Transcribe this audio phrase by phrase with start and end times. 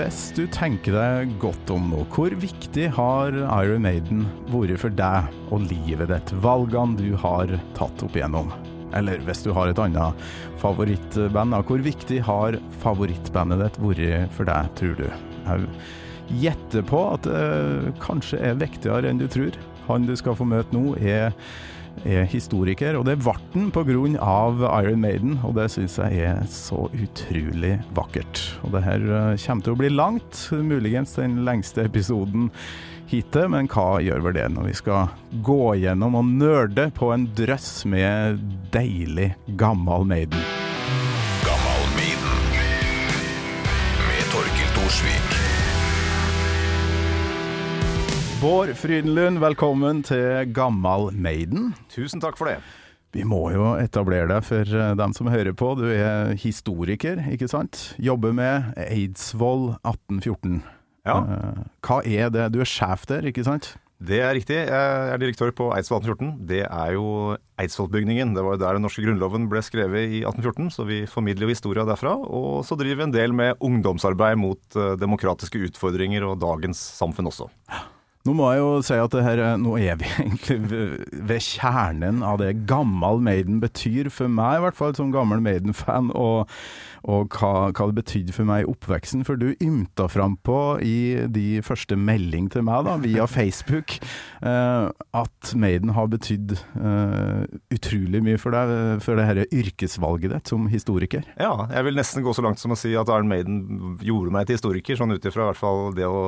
[0.00, 5.26] Hvis du tenker deg godt om nå, hvor viktig har Iron Maiden vært for deg
[5.52, 8.48] og livet ditt, valgene du har tatt opp igjennom?
[8.96, 10.22] Eller hvis du har et annet
[10.62, 15.04] favorittband, hvor viktig har favorittbandet ditt vært for deg, tror du?
[15.10, 15.68] Jeg
[16.46, 19.58] gjetter på at det kanskje er viktigere enn du tror.
[19.90, 21.36] Han du skal få møte nå, er
[22.04, 23.90] er historiker, og det ble han pga.
[24.80, 28.42] Iron Maiden, og det syns jeg er så utrolig vakkert.
[28.64, 32.50] Og det her eh, kommer til å bli langt, muligens den lengste episoden
[33.10, 35.12] hittil, men hva gjør vel det når vi skal
[35.46, 38.40] gå gjennom og nerde på en drøss med
[38.74, 40.59] deilig gammel Maiden?
[48.40, 51.74] Bård Frydenlund, velkommen til Gammal Maiden.
[51.92, 52.56] Tusen takk for det.
[53.12, 55.74] Vi må jo etablere deg for eh, dem som hører på.
[55.76, 57.90] Du er historiker, ikke sant?
[58.00, 60.62] Jobber med Eidsvoll 1814.
[61.04, 61.18] Ja.
[61.20, 62.46] Eh, Hva er det?
[62.54, 63.74] Du er sjef der, ikke sant?
[64.00, 64.56] Det er riktig.
[64.56, 66.32] Jeg er direktør på Eidsvoll 1814.
[66.48, 68.32] Det er jo Eidsvollbygningen.
[68.38, 71.52] Det var jo der den norske grunnloven ble skrevet i 1814, så vi formidler jo
[71.58, 72.16] historia derfra.
[72.24, 77.28] Og så driver vi en del med ungdomsarbeid mot eh, demokratiske utfordringer og dagens samfunn
[77.34, 77.52] også.
[78.28, 82.40] Nå må jeg jo si at det her, nå er vi egentlig ved kjernen av
[82.42, 86.50] det gammal Maiden betyr for meg, i hvert fall som gammel Maiden-fan, og,
[87.08, 89.24] og hva, hva det betydde for meg i oppveksten.
[89.24, 95.52] For du ymta frampå i de første melding til meg da, via Facebook eh, at
[95.56, 101.24] Maiden har betydd eh, utrolig mye for deg, for det her yrkesvalget ditt som historiker.
[101.40, 104.48] Ja, jeg vil nesten gå så langt som å si at Arne Maiden gjorde meg
[104.48, 106.20] til historiker, sånn ut ifra i hvert fall det å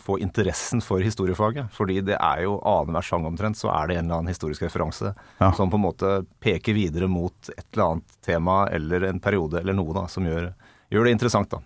[0.00, 1.70] få interessen for historiefaget.
[1.76, 5.14] Fordi det er jo annenhver sang omtrent, så er det en eller annen historisk referanse
[5.40, 5.50] Ja.
[5.56, 6.10] som på en måte
[6.42, 10.50] peker videre mot et eller annet tema eller en periode eller noe da, som gjør,
[10.92, 11.62] gjør det interessant, da.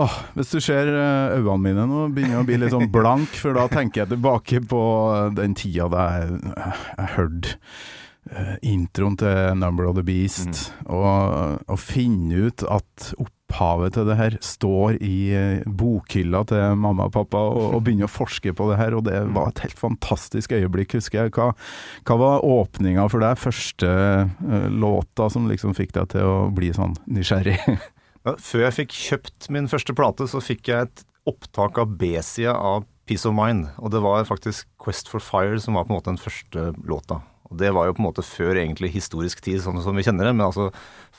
[0.00, 3.34] Åh, hvis du ser eh, øynene mine nå, begynner jeg å bli litt sånn blank,
[3.42, 4.82] for da tenker jeg tilbake på
[5.34, 6.36] den tida da jeg,
[6.94, 7.56] jeg hørte
[8.30, 13.10] eh, introen til Number of the Beast, og, og finne ut at
[13.50, 18.06] opphavet til det her står i eh, bokhylla til mamma og pappa, og, og begynner
[18.06, 21.34] å forske på det her, og det var et helt fantastisk øyeblikk, husker jeg.
[21.34, 21.50] Hva,
[22.06, 26.72] hva var åpninga for deg, første uh, låta som liksom fikk deg til å bli
[26.76, 27.58] sånn nysgjerrig?
[28.50, 32.86] Før jeg fikk kjøpt min første plate, så fikk jeg et opptak av B-sida av
[33.08, 33.70] Peace of Mind.
[33.80, 37.22] Og det var faktisk Quest for Fire som var på en måte den første låta.
[37.50, 40.28] Og det var jo på en måte før egentlig historisk tid, sånn som vi kjenner
[40.28, 40.34] det.
[40.36, 40.68] Men altså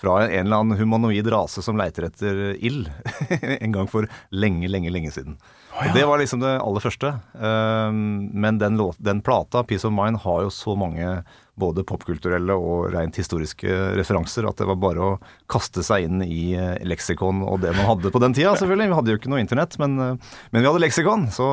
[0.01, 2.89] fra en eller annen humanoid rase som leiter etter ild.
[3.41, 5.37] en gang for lenge, lenge, lenge siden.
[5.71, 7.13] Og Det var liksom det aller første.
[7.33, 11.21] Um, men den, låt, den plata, Peace of Mind, har jo så mange
[11.61, 15.17] både popkulturelle og rent historiske referanser at det var bare å
[15.51, 18.89] kaste seg inn i eh, leksikon og det man hadde på den tida, selvfølgelig.
[18.89, 21.27] Vi hadde jo ikke noe internett, men, eh, men vi hadde leksikon.
[21.35, 21.49] Så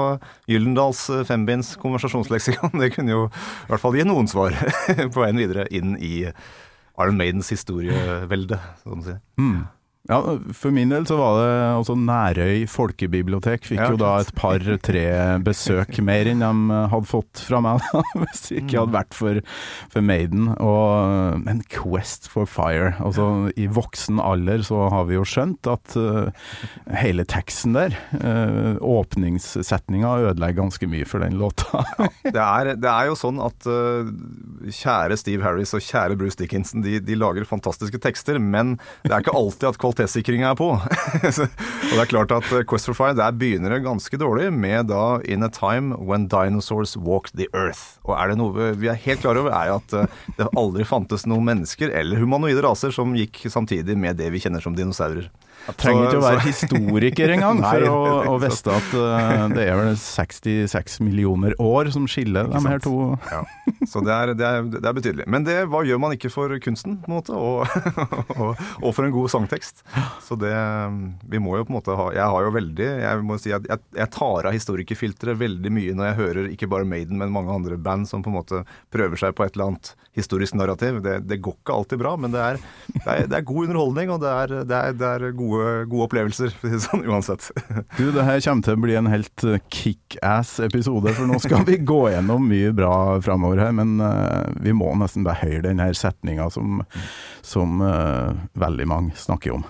[0.49, 4.57] Gyllendals eh, fembinds konversasjonsleksikon, det kunne jo i hvert fall gi noen svar
[5.13, 6.15] på veien videre inn i
[6.99, 9.17] Iron Maidens historievelde, sånn å si.
[9.41, 9.61] Mm.
[10.09, 10.23] Ja,
[10.57, 11.49] for min del så var det
[11.83, 15.03] også Nærøy folkebibliotek fikk Ja, jo da et par-tre
[15.45, 19.41] besøk mer enn de hadde fått fra meg, da, hvis det ikke hadde vært for,
[19.93, 20.49] for Maiden.
[20.65, 25.99] Og, men Quest for Fire, altså i voksen alder så har vi jo skjønt at
[26.01, 26.33] uh,
[27.03, 31.85] hele teksten der, uh, åpningssetninga, ødelegger ganske mye for den låta.
[32.29, 34.09] Det er, det er jo sånn at uh,
[34.73, 39.25] kjære Steve Harris og kjære Bruce Dickinson, de, de lager fantastiske tekster, men det er
[39.25, 40.69] ikke alltid at kvalitetssikringa er på.
[41.89, 44.89] Og det er klart at eh, Quest for Fire, der begynner det ganske dårlig med
[44.93, 47.99] da In a time when dinosaurs walked the earth.
[48.07, 50.07] Og er det noe vi er helt klar over, er at eh,
[50.39, 54.63] det aldri fantes noen mennesker eller humanoide raser som gikk samtidig med det vi kjenner
[54.63, 55.31] som dinosaurer.
[55.77, 57.99] Trenger ikke å være Så- historiker engang for å,
[58.33, 62.95] å vite at uh, det er vel 66 millioner år som skiller de her to.
[63.29, 63.43] Ja,
[63.89, 65.27] så det er, det, er, det er betydelig.
[65.29, 67.69] Men det, hva gjør man ikke for kunsten, på en måte, og,
[68.41, 69.85] og, og for en god sangtekst?
[70.25, 70.55] Så det
[71.29, 73.67] Vi må jo på en måte ha Jeg har jo veldig Jeg må si at
[73.69, 77.53] jeg, jeg tar av historikerfilteret veldig mye når jeg hører ikke bare Maiden, men mange
[77.55, 78.63] andre band som på en måte
[78.95, 81.01] prøver seg på et eller annet historisk narrativ.
[81.05, 82.59] Det, det går ikke alltid bra, men det er,
[82.97, 85.27] det er, er god underholdning, og det er, det er, det er
[85.59, 86.55] gode, gode opplevelser,
[86.87, 87.51] sånn, uansett.
[87.99, 91.79] Du, det her kommer til å bli en helt eh, kickass-episode, for nå skal vi
[91.83, 92.93] gå gjennom mye bra
[93.25, 93.75] framover her.
[93.77, 96.83] Men uh, vi må nesten bare høre den her setninga som,
[97.47, 99.67] som uh, veldig mange snakker om.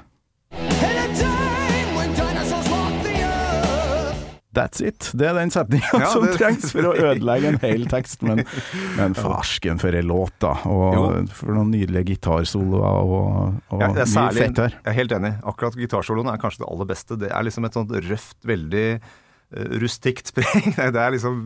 [4.59, 5.11] That's it.
[5.15, 8.25] Det er den setninga Ja, som det- trengs for å ødelegge en hel tekst.
[8.27, 8.43] Men,
[8.99, 10.57] men farsken for ei låt, da.
[10.67, 11.05] Og Jo.
[11.39, 14.75] for noen nydelige gitarsoloer og, og Ja, mye særlig, fett her.
[14.83, 15.33] Jeg er helt enig.
[15.55, 17.19] Akkurat gitarsoloen er kanskje det aller beste.
[17.23, 20.75] Det er liksom et sånt røft, veldig eh, rustikt spreng.
[20.77, 21.39] Det er liksom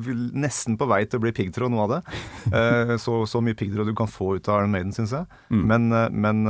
[0.43, 2.03] nesten på vei til å bli piggtråd, noe av det.
[2.53, 5.29] Eh, så, så mye piggtråd du kan få ut av Iron Maiden, syns jeg.
[5.55, 5.61] Mm.
[5.71, 6.41] Men, eh, men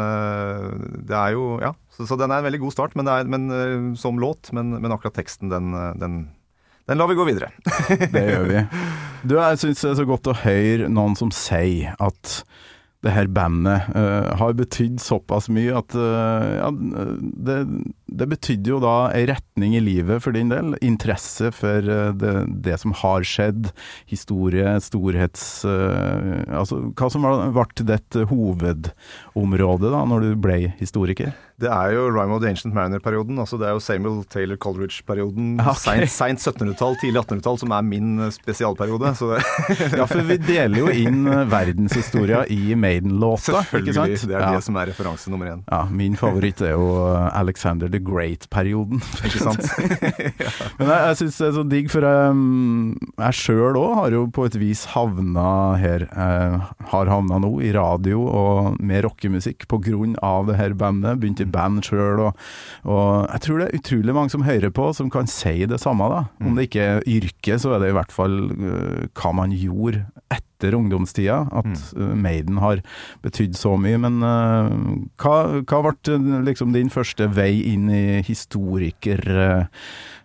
[1.06, 3.28] det er jo Ja, så, så den er en veldig god start men det er,
[3.28, 4.48] men, som låt.
[4.56, 6.16] Men, men akkurat teksten, den, den,
[6.88, 7.52] den lar vi gå videre.
[8.14, 8.66] Det gjør vi.
[9.22, 12.40] Du, jeg syns det er så godt å høre noen som sier at
[13.02, 17.56] det her bandet uh, har betydd såpass mye at uh, ja, det,
[18.06, 20.76] det betydde jo da ei retning i livet for din del.
[20.86, 23.72] Interesse for uh, det, det som har skjedd.
[24.10, 25.64] Historie, storhets...
[25.66, 28.16] altså hva som ble ditt
[29.34, 31.32] hovedområde da, når du ble historiker?
[31.62, 33.38] Det er jo Rhyme of the Ancient Manor-perioden.
[33.38, 35.60] altså Det er jo Samuel Taylor Coleridge-perioden.
[35.60, 36.06] Okay.
[36.08, 39.12] Seint seint 1700-tall, tidlig 1800-tall, som er min eh, spesialperiode.
[39.92, 43.94] Ja, for vi deler jo inn eh, verdenshistoria i Maiden-låta, selvfølgelig.
[43.94, 44.26] sant?
[44.30, 44.50] Det er ja.
[44.56, 45.62] det som er referanse nummer én.
[45.68, 49.02] Ja, min favoritt er jo eh, Alexander the Great-perioden.
[49.28, 49.62] Ikke sant?
[50.80, 54.24] Men jeg, jeg syns det er så digg, for mm, jeg sjøl òg har jo
[54.34, 55.46] på et vis havna
[55.78, 56.08] her.
[56.10, 59.66] Uh, har havna nå i radio og med rockemusikk
[60.22, 61.18] av det her bandet.
[61.20, 62.36] Begynte i band sjøl, og,
[62.84, 66.08] og jeg tror det er utrolig mange som hører på, som kan si det samme,
[66.08, 66.24] da.
[66.42, 70.06] Om det ikke er yrke, så er det i hvert fall uh, hva man gjorde
[70.32, 71.48] etter ungdomstida.
[71.52, 72.82] At øh, Maiden har
[73.22, 73.98] betydd så mye.
[73.98, 74.70] Men uh,
[75.18, 79.18] hva, hva ble liksom din første vei inn i historikeryrket,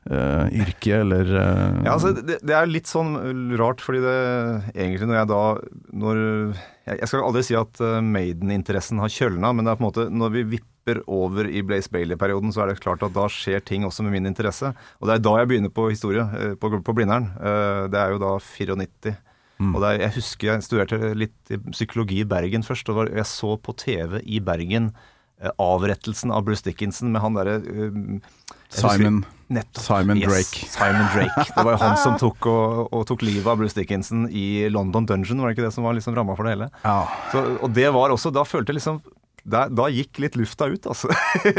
[0.07, 3.17] eller uh, Ja, altså, det, det er litt sånn
[3.59, 4.17] rart, fordi det
[4.75, 5.43] egentlig når jeg da
[6.05, 6.15] når,
[6.87, 10.05] jeg, skal aldri si at eh, Maiden-interessen har kjølna, men det er på en måte
[10.13, 13.83] når vi vipper over i Blaze Bailey-perioden, så er det klart at da skjer ting
[13.83, 14.69] også med min interesse.
[15.01, 17.27] Og det er da jeg begynner på historie, eh, på, på Blindern.
[17.41, 19.17] Eh, Det er jo da 94.
[19.73, 23.25] Og det er, jeg husker jeg studerte litt psykologi i Bergen først, og var, jeg
[23.25, 24.91] så på TV i Bergen
[25.61, 29.83] avrettelsen av Bruce Dickinson med han derre jeg husker- Simon, Nettopp.
[29.83, 30.69] Simon Yes, Drake.
[30.71, 31.45] Simon Drake.
[31.55, 35.07] Det var jo han som tok, og, og tok livet av Bruce Dickinson i London
[35.07, 36.71] Dungeon, var det ikke det som var liksom ramma for det hele?
[36.83, 36.99] Ja.
[37.31, 39.01] Så, og det var også Da følte jeg liksom
[39.47, 41.07] da, da gikk litt lufta ut, altså.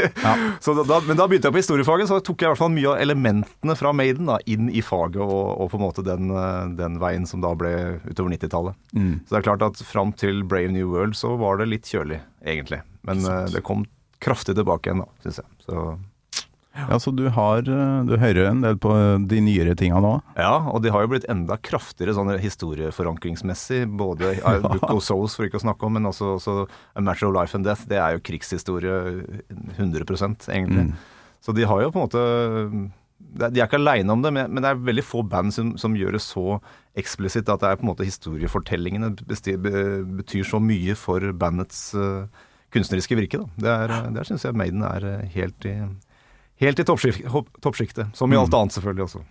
[0.63, 2.73] så da, da, men da begynte jeg på historiefaget, så tok jeg i hvert fall
[2.75, 6.29] mye av elementene fra Maiden da, inn i faget, og, og på en måte den,
[6.29, 7.71] eh, den veien som da ble
[8.05, 8.77] utover 90-tallet.
[8.93, 9.15] Mm.
[9.23, 12.21] Så det er klart at fram til Brave New World så var det litt kjølig,
[12.45, 12.83] egentlig.
[13.09, 13.87] Men eh, det kom
[14.21, 15.49] kraftig tilbake igjen, da, syns jeg.
[15.65, 15.87] Så
[16.77, 18.91] ja, så du har øh, Du hører en del på
[19.29, 20.11] de nyere tinga nå?
[20.37, 23.83] Ja, og de har jo blitt enda kraftigere sånn historieforankringsmessig.
[23.99, 24.57] Både ja.
[24.63, 26.55] Book of Souls, for ikke å snakke om, men også, også
[26.95, 27.87] A Matter of Life and Death.
[27.89, 28.99] Det er jo krigshistorie
[29.77, 30.05] 100
[30.53, 30.89] egentlig.
[30.91, 30.95] Mm.
[31.41, 32.23] Så de har jo på en måte
[33.49, 36.17] De er ikke aleine om det, men det er veldig få band som, som gjør
[36.17, 36.59] det så
[36.99, 43.17] eksplisitt at det er på en måte historiefortellingene betyr så mye for bandets eh, kunstneriske
[43.19, 43.39] virke.
[43.39, 43.63] Da.
[43.63, 45.75] Det er, Der syns jeg Maiden er eh, helt i
[46.59, 47.25] Helt i toppsjik-
[47.63, 48.15] toppsjiktet.
[48.17, 49.21] Som i alt annet, selvfølgelig også.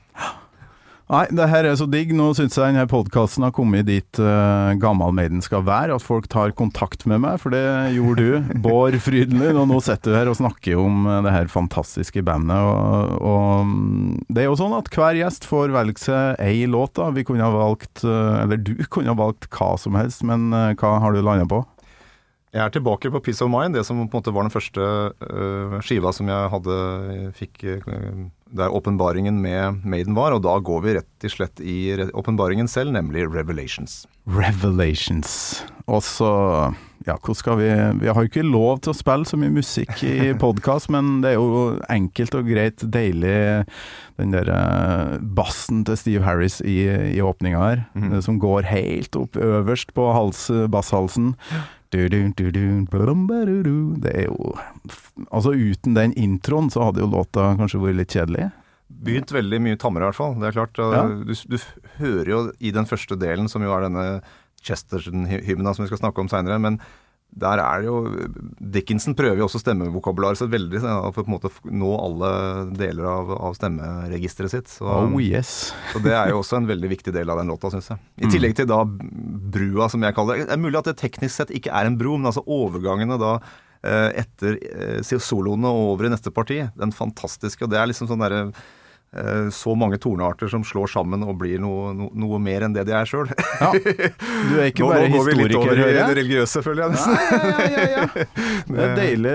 [1.09, 2.11] Nei, det her er så digg.
[2.13, 5.97] Nå syns jeg denne podkasten har kommet dit uh, Gammal Maiden skal være.
[5.97, 7.63] At folk tar kontakt med meg, for det
[7.97, 9.57] gjorde du, Bård Frydenlund.
[9.63, 12.61] Og nå sitter du her og snakker om eh, det her fantastiske bandet.
[12.61, 16.99] Og, og mm, det er jo sånn at hver gjest får velge seg ei låt.
[17.01, 20.51] da Vi kunne ha valgt, eh, eller du kunne ha valgt hva som helst, men
[20.53, 21.65] eh, hva har du landa på?
[22.55, 24.81] Jeg er tilbake på Peace of Mind, det som på en måte var den første
[24.81, 26.77] uh, skiva som jeg hadde
[27.37, 28.27] fikk uh,
[28.57, 32.95] der åpenbaringen med Maiden var, og da går vi rett og slett i åpenbaringen selv,
[32.97, 34.07] nemlig Revelations.
[34.25, 35.65] Revelations.
[35.89, 36.31] Og så
[37.07, 37.69] Ja, hvordan skal vi
[38.03, 41.31] Vi har jo ikke lov til å spille så mye musikk i podkast, men det
[41.31, 43.65] er jo enkelt og greit, deilig
[44.19, 46.83] den der eh, bassen til Steve Harris i,
[47.15, 51.37] i åpninga her, det som går helt opp øverst på hals, basshalsen.
[54.05, 54.55] Det er jo
[55.33, 58.51] Altså, uten den introen så hadde jo låta kanskje vært litt kjedelig.
[58.89, 60.37] Begynt veldig mye tammere, i hvert fall.
[60.41, 61.03] Det er klart, øh, Ja.
[61.25, 61.59] du, du
[61.99, 64.05] hører jo i den første delen, som jo er denne
[64.65, 66.81] Chesterton-hymna som vi skal snakke om seinere, men
[67.39, 67.99] der er det jo
[68.75, 72.31] Dickinson prøver jo også stemmevokabularet sitt veldig, for på en måte nå alle
[72.79, 74.73] deler av, av stemmeregisteret sitt.
[74.73, 75.71] Så, Oh yes.
[75.93, 78.03] Så det er jo også en veldig viktig del av den låta, syns jeg.
[78.25, 80.49] I tillegg til da brua, som jeg kaller det.
[80.49, 83.37] Det er mulig at det teknisk sett ikke er en bro, men altså overgangene da
[83.39, 88.11] eh, etter eh, soloene og over i neste parti, den fantastiske, og det er liksom
[88.11, 88.49] sånn derre
[89.55, 92.93] så mange tornearter som slår sammen og blir noe, no, noe mer enn det de
[92.93, 93.31] er sjøl.
[93.59, 93.71] Ja.
[94.49, 96.85] Du er ikke Nå, bare nå går vi litt historiker, over i det religiøse, føler
[96.85, 97.17] jeg nesten.
[97.73, 98.27] Ja, ja.
[98.69, 99.35] Det er deilig.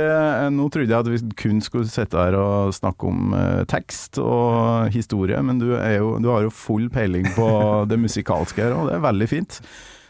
[0.53, 4.93] Nå trodde jeg at vi kun skulle sitte her og snakke om eh, tekst og
[4.93, 7.49] historie, men du, er jo, du har jo full peiling på
[7.91, 9.59] det musikalske her, og det er veldig fint.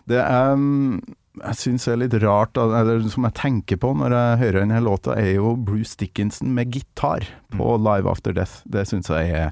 [0.09, 0.99] Det er, mm,
[1.33, 5.15] jeg syns er litt rart, eller som jeg tenker på når jeg hører denne låta,
[5.17, 8.61] er jo Bruce Dickinson med gitar på Live After Death.
[8.69, 9.51] Det syns jeg er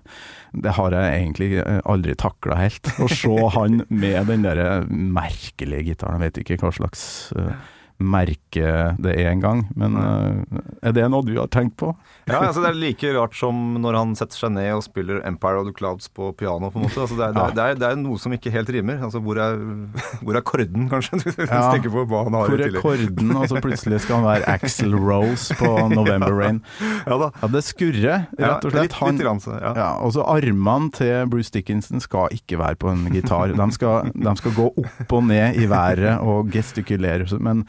[0.54, 2.92] Det har jeg egentlig eh, aldri takla helt.
[3.02, 6.22] Å se han med den derre merkelige gitaren.
[6.22, 7.04] Jeg vet ikke hva slags
[7.40, 7.56] eh,
[8.04, 9.62] merke det en gang.
[9.76, 11.94] men eh, er det noe du har tenkt på?
[12.30, 15.60] Ja, altså Det er like rart som når han setter seg ned og spiller 'Empire
[15.62, 16.70] of the Clouds' på piano.
[16.72, 17.02] på en måte.
[17.02, 19.02] Altså det, er, er, det, er, det er noe som ikke helt rimer.
[19.04, 19.58] Altså Hvor er,
[20.24, 21.20] hvor er korden, kanskje?
[21.38, 21.72] Du Ja.
[21.74, 24.96] tenker på hva han har Hvor er korden, og så plutselig skal han være Axel
[24.96, 26.62] Rose på November Rain.
[27.08, 27.32] Ja da.
[27.42, 28.94] Ja, det skurrer, rett og slett.
[29.02, 29.74] Han, litt ja.
[29.76, 33.54] ja, og så armene til Bruce Dickinson skal ikke være på en gitar.
[33.58, 37.26] De skal, de skal gå opp og ned i været og gestikulere.
[37.40, 37.66] Men,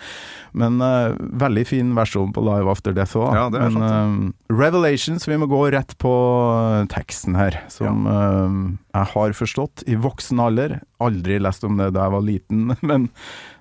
[0.52, 3.36] men uh, veldig fin versjon på Live After Death òg.
[3.36, 6.12] Ja, det er men uh, Revelations, vi må gå rett på
[6.52, 8.56] eh, teksten her, som eh,
[8.92, 10.80] jeg har forstått i voksen alder.
[11.02, 13.08] Aldri lest om det da jeg var liten, men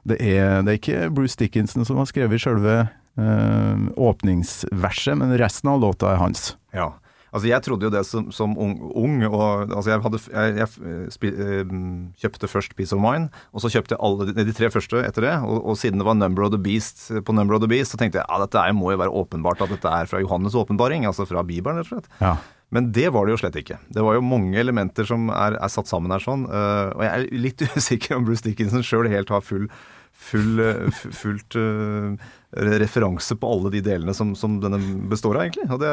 [0.07, 5.71] det er, det er ikke Bruce Dickinson som har skrevet selve eh, åpningsverset, men resten
[5.71, 6.51] av låta er hans.
[6.75, 6.91] Ja.
[7.31, 11.11] Altså Jeg trodde jo det som, som ung, ung og altså jeg, hadde, jeg, jeg
[11.15, 11.75] spi, eh,
[12.19, 15.27] kjøpte først Peace of Mind, og så kjøpte jeg alle de, de tre første etter
[15.27, 15.35] det.
[15.47, 18.01] Og, og siden det var Number of the Beast på Number of the Beast, så
[18.01, 21.07] tenkte jeg ja, dette er, må jo være åpenbart at dette er fra Johannes' åpenbaring,
[21.07, 22.11] altså fra Bibelen, rett og slett.
[22.19, 22.35] Ja.
[22.71, 23.79] Men det var det jo slett ikke.
[23.91, 26.45] Det var jo mange elementer som er, er satt sammen her sånn.
[26.47, 29.67] øh, og jeg er litt usikker om Bruce Dickinson sjøl helt har full,
[30.11, 30.61] full,
[31.11, 34.79] fullt øh, referanse på alle de delene som, som denne
[35.11, 35.67] består av, egentlig.
[35.81, 35.91] Det,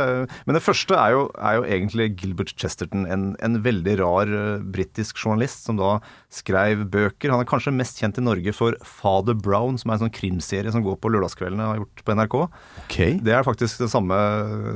[0.49, 4.65] men det første er jo, er jo egentlig Gilbert Chesterton, en, en veldig rar øh,
[4.75, 5.99] britisk journalist som da
[6.33, 7.33] skrev bøker.
[7.33, 10.73] Han er kanskje mest kjent i Norge for Father Brown, som er en sånn krimserie
[10.75, 12.37] som går på lørdagskveldene og har gjort på NRK.
[12.85, 13.17] Okay.
[13.25, 14.19] Det er faktisk den samme,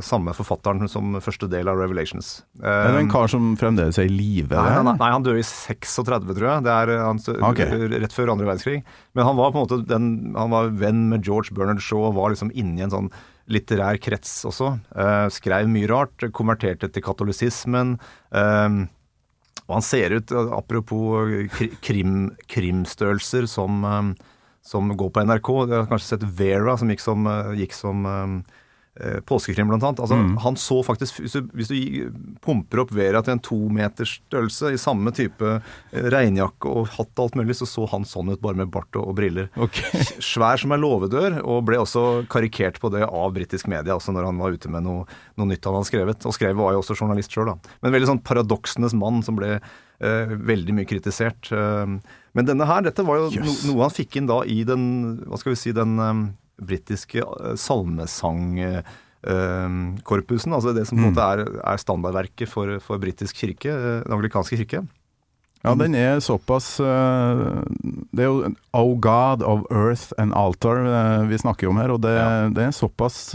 [0.07, 2.43] samme forfatteren som første del av Revelations.
[2.63, 4.55] Um, det en kar som fremdeles er i live?
[4.55, 6.67] Nei, nei, nei, han døde i 36, tror jeg.
[6.67, 7.21] Det er eh, han,
[7.51, 7.87] okay.
[7.99, 8.81] rett før andre verdenskrig.
[9.17, 10.09] Men han var på en måte den,
[10.39, 13.13] han var venn med George Bernard Shaw var liksom inni en sånn
[13.53, 14.77] litterær krets også.
[14.95, 17.97] Uh, skrev mye rart, konverterte til katolisismen.
[18.31, 18.85] Uh,
[19.69, 21.31] og han ser ut, eh, apropos
[21.87, 23.85] krim, krimstørrelser som,
[24.61, 25.51] som går på NRK.
[25.71, 28.03] Du har kanskje sett Vera, som gikk som, gikk som
[29.25, 30.01] påskekrim, blant annet.
[30.05, 31.77] Altså, Han så faktisk Hvis du, hvis du
[32.45, 37.13] pumper opp Vera til en to meters størrelse i samme type eh, regnjakke og hatt
[37.17, 39.49] og alt mulig, så så han sånn ut, bare med bart og, og briller.
[39.57, 40.05] Okay.
[40.21, 44.29] Svær som en låvedør, og ble også karikert på det av britisk media, også når
[44.29, 45.07] han var ute med noe,
[45.41, 46.29] noe nytt han hadde skrevet.
[46.29, 47.77] Og skrev var jo også journalist sjøl, da.
[47.85, 51.49] Men veldig sånn paradoksenes mann som ble eh, veldig mye kritisert.
[51.55, 51.97] Eh,
[52.33, 54.85] men denne her, dette var jo no, noe han fikk inn da i den,
[55.27, 56.23] hva skal vi si, den eh,
[56.67, 60.53] britiske eh, salmesangkorpusen.
[60.53, 64.13] altså det som på en måte er, er standardverket for, for britisk kirke, eh, den
[64.19, 64.81] anglikanske kirke.
[65.63, 67.63] Ja, den er såpass eh,
[68.11, 70.81] Det er jo Oh God of Earth and Altar
[71.31, 72.49] vi snakker om her, og det, Ja.
[72.51, 73.31] det er såpass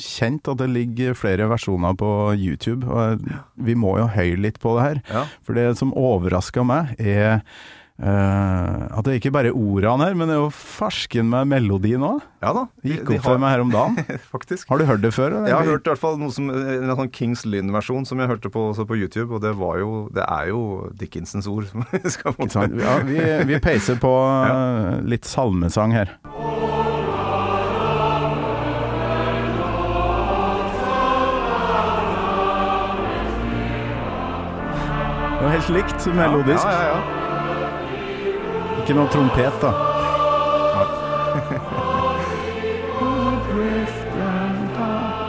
[0.00, 2.08] kjent at det ligger flere versjoner på
[2.40, 2.88] YouTube.
[2.88, 3.20] Og
[3.60, 5.02] vi må jo høre litt på det her.
[5.12, 5.26] Ja.
[5.44, 7.42] For det som overraska meg, er
[7.98, 12.04] eh, at det ikke bare er ordene her, men det er jo fersken med melodien
[12.06, 12.22] òg.
[12.42, 12.64] Ja da.
[12.82, 13.98] De, gikk opp for meg her om dagen.
[14.34, 14.68] Faktisk.
[14.70, 15.32] Har du hørt det før?
[15.34, 15.50] eller?
[15.50, 18.52] Jeg har hørt i hvert fall noe som, en sånn Kings Lynn-versjon som jeg hørte
[18.54, 20.62] på, på YouTube, og det var jo Det er jo
[20.98, 21.66] Dickinsons ord.
[22.78, 24.10] Ja, vi, vi peiser på
[24.50, 24.98] ja.
[25.02, 26.14] litt salmesang her.
[35.38, 36.66] Det var helt likt melodisk.
[36.66, 37.27] Ja, ja, ja.
[38.88, 39.68] Ikke noe trompet, da.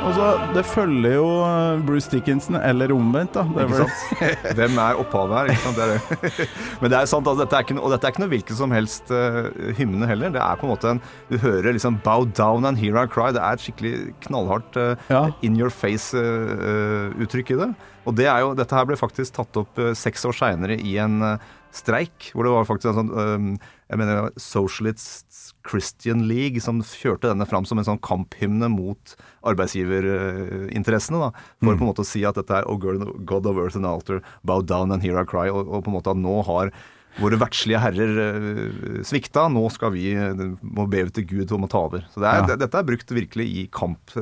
[0.10, 3.44] Og så, Det følger jo eh, Bruce Dickinson, eller omvendt, da.
[3.44, 4.00] Det Ikke sant?
[4.62, 5.52] Hvem er opphavet her?
[5.52, 5.76] Ikke sant?
[5.76, 6.00] Det er det.
[6.80, 8.72] Men det er sant, altså, dette er ikke, og dette er ikke noe hvilken som
[8.78, 10.32] helst uh, hymne heller.
[10.40, 13.36] Det er på en måte en Du hører liksom 'Bow down and hear I cry'.
[13.36, 15.36] Det er et skikkelig knallhardt uh, Ja.
[15.44, 17.74] in your face-uttrykk i det.
[18.08, 21.38] Og det jo, dette her ble faktisk tatt opp seks år seinere i en eh,
[21.76, 23.60] streik, hvor det var faktisk en sånn
[23.90, 29.16] jeg mener Socialist Christian League som kjørte denne fram som en sånn kamphymne mot
[29.50, 31.22] arbeidsgiverinteressene.
[31.24, 31.32] da,
[31.64, 33.90] For på en måte å si at dette er Oh God God of Earth and
[33.90, 35.48] Altar, bow down and hear I cry.
[35.50, 36.74] Og, og på en måte at nå har
[37.20, 40.14] Våre verdslige herrer svikta, nå skal vi
[40.62, 42.06] må be til Gud om å ta over.
[42.14, 42.58] Så det er, ja.
[42.64, 44.14] Dette er brukt virkelig i kamp,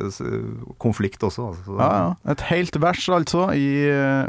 [0.82, 1.52] konflikt også.
[1.52, 1.78] Altså.
[1.78, 2.10] Ja, ja.
[2.34, 3.70] Et helt vers, altså, i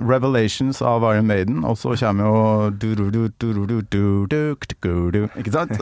[0.04, 2.70] Revelations av Iron Maiden, og så kommer jo
[5.38, 5.76] Ikke sant?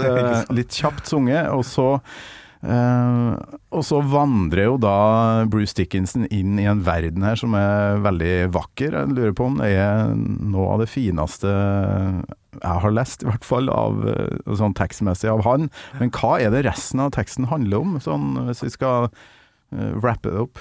[0.54, 1.88] Litt kjapt sunget, og så
[2.66, 4.96] eh, og så vandrer jo da
[5.50, 8.96] Bruce Dickinson inn i en verden her som er veldig vakker.
[8.96, 11.52] Jeg lurer på om det er noe av det fineste
[12.56, 15.70] jeg har lest, i hvert fall, av, eh, sånn tekstmessig av han.
[16.00, 19.35] Men hva er det resten av teksten handler om, sånn, hvis vi skal uh,
[20.00, 20.61] wrappe det opp?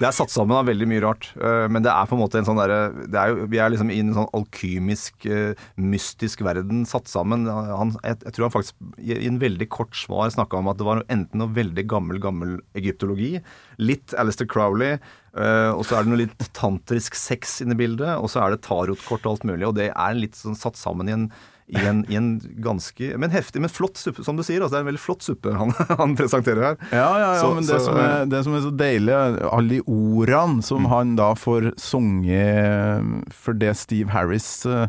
[0.00, 2.40] Det er satt sammen av veldig mye rart, eh, men det er på en måte
[2.40, 7.10] en sånn derre er Vi er liksom i en sånn alkymisk, eh, mystisk verden satt
[7.10, 7.46] sammen.
[7.46, 10.80] Han, jeg, jeg tror han faktisk i i en veldig kort svar snakka om at
[10.80, 13.36] det var enten noe veldig gammel, gammel egyptologi,
[13.82, 14.96] litt Alistair Crowley,
[15.36, 18.54] eh, og så er det noe litt tantrisk sex inne i bildet, og så er
[18.54, 21.28] det tarotkort og alt mulig, og det er litt sånn satt sammen i en
[21.68, 22.26] i en, i en
[22.60, 24.60] ganske Men heftig, men flott suppe, som du sier.
[24.60, 26.76] Altså, det er en veldig flott suppe han, han presenterer her.
[26.92, 29.14] Ja, ja, ja, Så- men det, så, som er, det som er så deilig,
[29.52, 34.88] alle de ordene som han da får sunget For det Steve Harris, eh,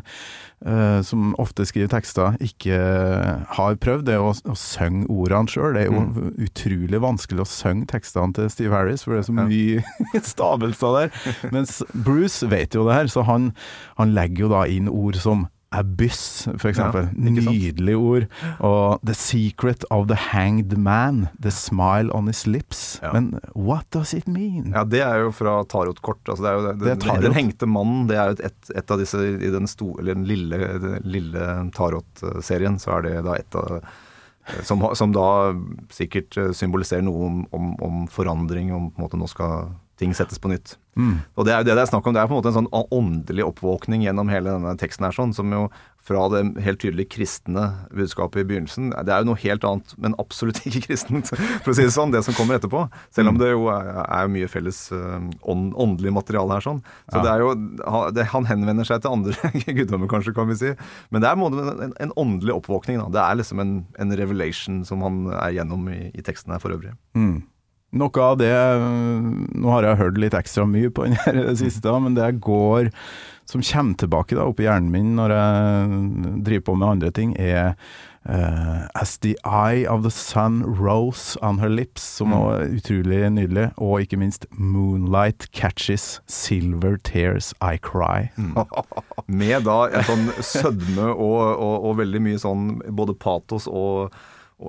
[0.66, 2.76] eh, som ofte skriver tekster, ikke
[3.56, 5.74] har prøvd, det er å, å synge ordene sjøl.
[5.76, 9.38] Det er jo utrolig vanskelig å synge tekstene til Steve Harris, for det er så
[9.38, 9.48] Ja.
[9.48, 11.18] mye stavelser der.
[11.54, 13.52] Mens Bruce vet jo det her, så han,
[14.00, 17.08] han legger jo da inn ord som Abyss, for eksempel.
[17.10, 17.32] Ja.
[17.34, 18.26] Nydelig ord.
[18.64, 23.00] Og The secret of the hanged man, the smile on his lips.
[23.02, 23.12] Ja.
[23.16, 24.72] Men what does it mean?
[24.74, 26.22] Ja, det er jo fra tarotkort.
[26.28, 27.26] Altså det er jo det, Det er tarot.
[27.26, 30.26] Den hengte mannen, det er jo et, et av disse i den, store, eller den
[30.28, 33.78] lille, den lille tarot-serien, så er det da et av
[34.62, 35.54] som, som da
[35.94, 39.70] sikkert symboliserer noe om, om, om forandring, om på en måte nå skal
[40.00, 40.76] ting settes på nytt.
[40.98, 41.16] Mm.
[41.34, 42.14] Og det er jo det det er snakk om.
[42.14, 45.34] Det er på en måte en sånn åndelig oppvåkning gjennom hele denne teksten her, sånn,
[45.34, 45.64] som jo
[46.04, 50.16] fra det helt tydelig kristne budskapet i begynnelsen Det er jo noe helt annet, men
[50.20, 51.30] absolutt ikke kristent,
[51.64, 52.84] for å si det sånn, det som kommer etterpå.
[53.14, 56.82] Selv om det jo er, er mye felles ånd, åndelig materiale her, sånn.
[57.08, 57.24] Så Ja.
[57.24, 60.74] det er jo det, Han henvender seg til andre guddommer, kanskje, kan vi si.
[61.10, 63.00] Men det er en, en åndelig oppvåkning.
[63.00, 63.08] Da.
[63.16, 66.76] Det er liksom en, en revelation som han er gjennom i, i teksten her for
[66.76, 66.92] øvrig.
[67.16, 67.42] Mm.
[67.94, 68.50] Noe av det
[69.54, 72.90] Nå har jeg hørt litt ekstra mye på den her det siste, men det går
[73.46, 76.02] som kommer tilbake da opp i hjernen min når jeg
[76.46, 77.74] driver på med andre ting, er
[78.24, 82.38] uh, As the eye of the sun rose on her lips, som Mm.
[82.40, 83.66] er utrolig nydelig.
[83.76, 88.30] Og ikke minst Moonlight catches silver tears I cry.
[89.28, 94.08] Med da en sånn sødme og, og, og veldig mye sånn både patos og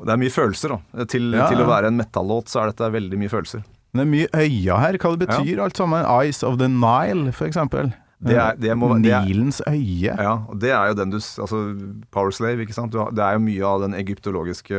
[0.04, 1.06] Det er mye følelser, da.
[1.06, 3.64] Til, Ja, til å være en metallåt så er dette veldig mye følelser.
[3.94, 6.04] Men det er mye øya her, hva det betyr alt sammen.
[6.06, 7.94] Eyes of the Nile, eksempel.
[8.26, 10.18] Det er- det må- det er- Nilens øye.
[10.18, 12.92] Ja, og det er jo den du Altså, Power Slave, ikke sant.
[12.92, 14.76] Det er jo mye av den egyptologiske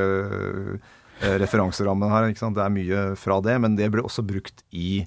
[1.23, 2.55] eh, referanserammen her, ikke sant.
[2.57, 5.07] Det er mye fra det, men det ble også brukt i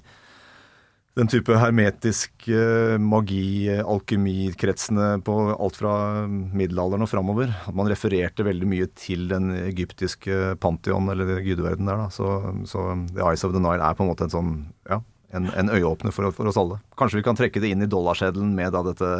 [1.18, 5.94] den type hermetisk eh, magi, alkymikretsene alkemikretsene på alt fra
[6.28, 7.50] middelalderen og framover.
[7.66, 12.10] At man refererte veldig mye til den egyptiske pantheon, eller gudeverdenen der, da.
[12.14, 12.28] Så,
[12.70, 14.54] så The Eyes of the Nile er på en måte en sånn,
[14.88, 15.00] ja,
[15.36, 16.80] en, en øyeåpner for, for oss alle.
[16.98, 19.10] Kanskje vi kan trekke det inn i dollarseddelen med da dette,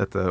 [0.00, 0.24] dette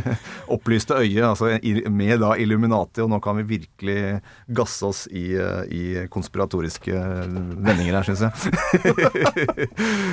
[0.54, 1.54] opplyste øyet, altså
[1.90, 4.20] med da Illuminati, og nå kan vi virkelig
[4.52, 5.32] gasse oss i,
[5.72, 8.32] i konspiratoriske vendinger her, syns jeg.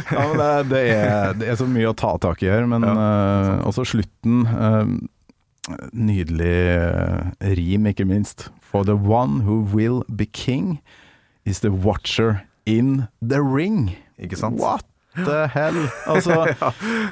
[0.09, 2.85] Ja, men det, det, er, det er så mye å ta tak i her, men
[2.87, 4.47] eh, også slutten
[5.69, 8.49] Uh, Nydelig eh, rim, ikke minst.
[8.61, 10.79] For the one who will be king
[11.45, 13.95] is the watcher in the ring.
[14.19, 14.59] Ikke sant?
[14.59, 14.85] What
[15.25, 15.77] the hell?
[16.09, 16.35] Altså,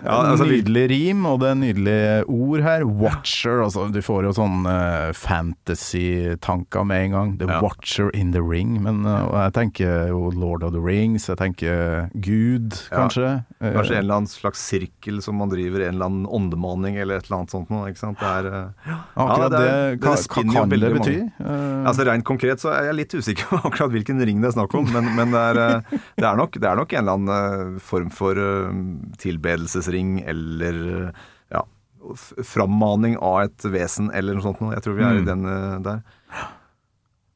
[0.03, 2.83] Ja, altså, nydelig rim, og det er nydelige ord her.
[2.87, 7.33] Watcher, altså du får jo sånn uh, fantasy-tanker med en gang.
[7.39, 7.59] The Ja.
[7.63, 8.81] Watcher in the ring.
[8.83, 13.43] Men uh, jeg tenker jo Lord of the Rings, jeg tenker Gud, kanskje.
[13.61, 17.17] Eh, Kanskje en eller annen slags sirkel som man driver en eller annen åndemaning eller
[17.21, 17.87] et eller annet sånt noe.
[17.89, 18.19] ikke sant?
[18.19, 18.71] Det er,
[19.15, 21.15] Akkurat Ja, det det, er- det spinner jo kan det bety?
[21.39, 24.57] Eh, Altså Rent konkret så er jeg litt usikker på akkurat hvilken ring det er
[24.57, 25.81] snakk om, men, men det, er,
[26.17, 28.77] det, er nok, det er nok en eller annen eh, form for eh,
[29.21, 30.79] tilbedelsesring eller
[31.53, 31.63] ja,
[32.45, 34.75] frammaning av et vesen eller noe sånt noe.
[34.77, 35.21] Jeg tror vi er Mm.
[35.21, 36.01] i den eh, der.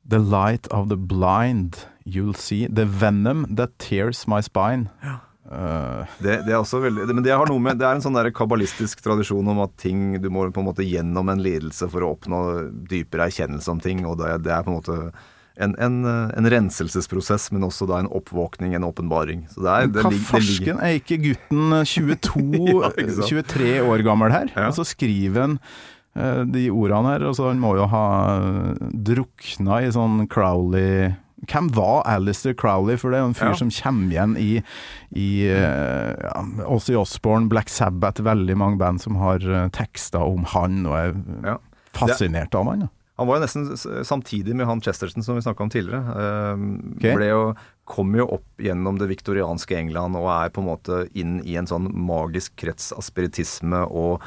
[0.07, 2.67] The light of the blind, you'll see.
[2.67, 4.89] The venom that tears my spine.
[5.51, 8.01] Eh, Det, det er også veldig det, Men det har noe med Det er en
[8.01, 11.89] sånn der kabbalistisk tradisjon om at ting Du må på en måte gjennom en lidelse
[11.91, 12.39] for å oppnå
[12.87, 15.11] dypere erkjennelse om ting, og det, det er på en måte
[15.59, 19.45] en, en, eh, en renselsesprosess, men også da en oppvåkning, en åpenbaring.
[19.57, 22.43] Hva farsken er ikke gutten 22,
[22.85, 24.53] ja, ikke 23 år gammel her?
[24.55, 24.69] Ja.
[24.69, 25.57] Og så skriver han
[26.15, 27.27] uh, de ordene her.
[27.31, 28.05] Altså, han må jo ha
[29.11, 31.11] drukna i sånn Crowley
[31.49, 32.99] hvem var Alistair Crowley?
[33.01, 33.55] For det er jo en fyr Ja.
[33.57, 34.49] som kommer igjen i,
[35.17, 39.41] i eh, ja, Ozzy Osbourne, Black Sabbath, veldig mange band som har
[39.73, 41.15] tekster om han, og er
[41.49, 41.55] Ja.
[41.97, 42.85] fascinert av han.
[42.85, 42.91] Ja.
[43.21, 46.01] Han var jo nesten samtidig med han Chesterton som vi snakka om tidligere.
[46.17, 47.05] Eh, Ok.
[47.15, 47.41] Ble jo,
[47.85, 51.69] kom jo opp gjennom det viktorianske England og er på en måte inn i en
[51.69, 54.21] sånn magisk krets av spiritisme og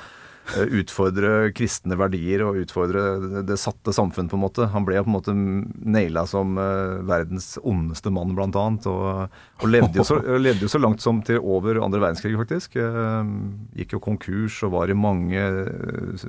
[0.52, 4.66] utfordre kristne verdier og utfordre det, satte samfunn, på en måte.
[4.74, 8.88] Han ble på en måte naila som eh, verdens ondeste mann, blant annet.
[8.90, 12.76] Og, og levde, jo så, levde jo så langt som til over andre verdenskrig, faktisk.
[12.76, 13.32] Eh,
[13.80, 16.26] gikk jo konkurs og var i mange eh,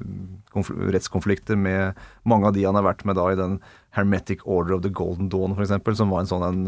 [0.95, 3.59] rettskonflikter med mange av de han har vært med da i den
[3.95, 6.65] Hermetic Order of the Golden Dawn, f.eks., som var en sånn en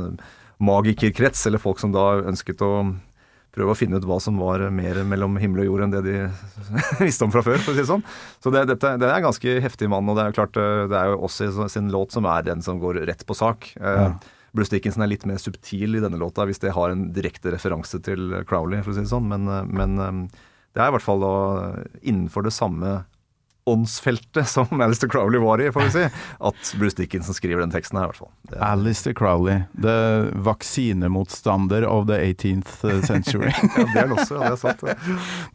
[0.63, 2.71] magikerkrets, eller folk som da ønsket å
[3.55, 6.15] prøve å finne ut hva som var mer mellom himmel og jord enn det de
[7.07, 8.03] visste om fra før, for å si det sånn.
[8.43, 10.83] Så det, dette, det er en ganske heftig mann, og det er jo klart eh,
[10.91, 13.71] det er jo også i sin låt som er den som går rett på sak.
[13.79, 14.09] Eh, Ja.
[14.55, 17.99] Bruce Dickinson er litt mer subtil i denne låta, hvis det har en direkte referanse
[18.01, 19.27] til Crowley, for å si det sånn.
[19.29, 19.97] Men, eh, men
[20.73, 21.33] det er i hvert fall da
[22.01, 23.03] innenfor det samme
[23.67, 26.05] åndsfeltet som Alistair Crowley var i, får vi si,
[26.49, 28.31] at Bruce Dickinson skriver den teksten her, i hvert fall.
[28.51, 29.97] Det Alistair Crowley, the
[30.47, 33.51] vaksinemotstander of the 18th century.
[33.77, 34.85] ja, det er han også, ja, det er sant.
[34.85, 34.97] det.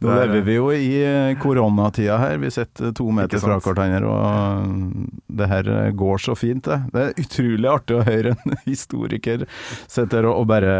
[0.03, 2.37] Nå er- lever vi jo i eh, koronatida her.
[2.43, 6.79] Vi sitter to meter fra hverandre, og det her eh, går så fint, det.
[6.93, 9.47] Det er utrolig artig å høre en historiker
[9.89, 10.73] sitte her og bare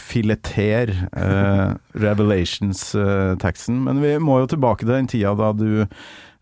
[0.00, 3.82] filetere uh, Revelations-teksten.
[3.86, 5.92] Men vi må jo tilbake til den tida da du Um,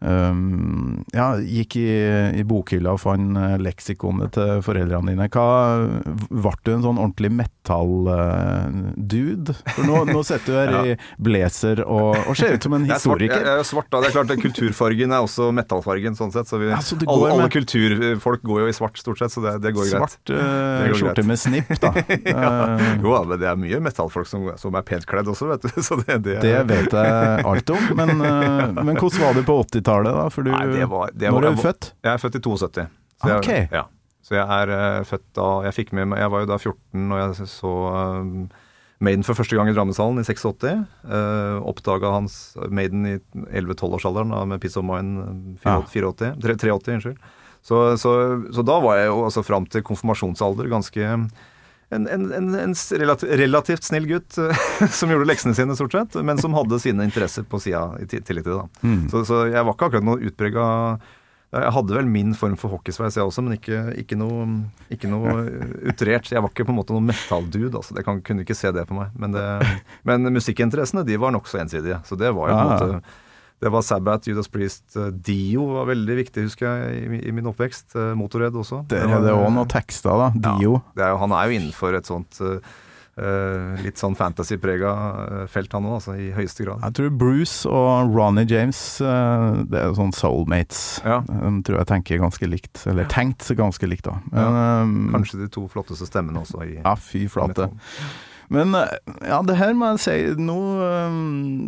[0.04, 1.88] ja, gikk i,
[2.36, 5.28] i bokhylla og fant eh, leksikonet til foreldrene dine.
[5.32, 5.46] Hva,
[6.28, 7.32] ble du en sånn ordentlig
[7.64, 9.54] metall-dude?
[9.74, 12.94] For nå, nå setter du her i blazer og, og ser ut som en Jeg
[12.96, 13.58] er, svart, jeg, historiker.
[13.60, 14.00] er svart da.
[14.04, 16.48] Det er klart, Kulturfargen er også metallfargen, sånn sett.
[16.50, 19.32] Så vi, Ja, så du alle, med- alle kulturfolk går jo i svart, stort sett,
[19.34, 20.16] så det, det går greit.
[20.16, 21.30] Svart uh, skjorte greit.
[21.30, 21.92] med snipp, da.
[22.34, 22.52] ja.
[23.02, 25.72] Jo, men det er mye metallfolk som, som er pent kledd også, vet du.
[25.88, 29.58] Så det, det, det vet jeg alt om, men, uh, men hvordan var du på
[29.66, 30.28] 80-tallet, da?
[30.32, 31.92] For du, Nei, det var, det når er du født?
[32.04, 32.86] Jeg er født i 72.
[33.24, 33.68] Så jeg.
[33.72, 33.84] Ja.
[34.24, 37.12] Så jeg er eh, født da Jeg fikk med meg Jeg var jo da 14
[37.12, 37.72] og jeg så
[38.22, 38.46] um,
[39.04, 40.62] Maiden for første gang i Drammenshallen i 86.
[41.04, 43.16] Uh, Oppdaga hans Maiden i
[43.50, 45.18] 11-12-årsalderen med Piece of Mind
[45.58, 45.80] eh, Ja.
[45.82, 47.18] 84, 83, 83, unnskyld.
[47.64, 48.12] Så, så,
[48.54, 51.10] så da var jeg jo altså fram til konfirmasjonsalder ganske
[51.94, 54.64] en, en, en, relativt, relativt snill gutt eh,
[54.98, 58.46] som gjorde leksene sine, stort sett, men som hadde sine interesser på sida i tillegg
[58.46, 58.62] til det.
[58.62, 58.86] da.
[58.86, 59.04] Mm.
[59.12, 60.66] Så, så jeg var ikke akkurat noe utprega
[61.54, 64.46] Jeg hadde vel min form for hockeysveis, jeg også, men ikke, ikke noe,
[64.90, 65.34] ikke noe
[65.90, 66.30] utrert.
[66.32, 67.74] Jeg var ikke på en måte noen metal-dude.
[67.78, 67.94] Altså.
[67.98, 69.12] Jeg kan, kunne ikke se det på meg.
[69.18, 69.44] Men, det,
[70.08, 72.00] men musikkinteressene de var nokså ensidige.
[72.08, 72.80] Så det var jo på en Ah.
[72.98, 73.20] måte
[73.64, 77.46] det var Sabbath, Judas Priest, eh, Dio var veldig viktig, husker jeg, i, i min
[77.48, 77.94] oppvekst.
[77.96, 78.82] Eh, Motorhead også.
[78.90, 80.26] Der er det òg noen tekster, da.
[80.58, 80.80] Dio.
[80.92, 82.82] det er jo, han er jo innenfor et sånt eh, eh,
[83.84, 84.92] litt sånn fantasy-prega
[85.24, 86.80] eh, felt, han òg, altså, i høyeste grad.
[86.82, 90.80] Jeg tror Bruce og Ronny James eh, Det er sånn soulmates.
[91.06, 91.20] Ja.
[91.28, 92.82] De tror jeg tenker ganske likt.
[92.90, 94.18] Eller tenkt ganske likt, da.
[94.34, 97.70] Eh, Kanskje de to flotteste stemmene også i Ja, fy flate.
[98.52, 98.96] Men eh,
[99.30, 101.14] ja, det her må jeg si nå eh,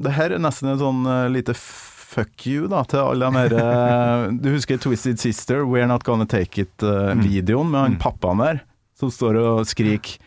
[0.05, 3.55] Det her er nesten et sånn eh, lite fuck you da, til alle de her
[3.63, 8.01] eh, Du husker Twisted Sister, We're Not Gonna Take It-videoen med han Mm.
[8.03, 8.61] pappaen der,
[8.99, 10.19] som står og skriker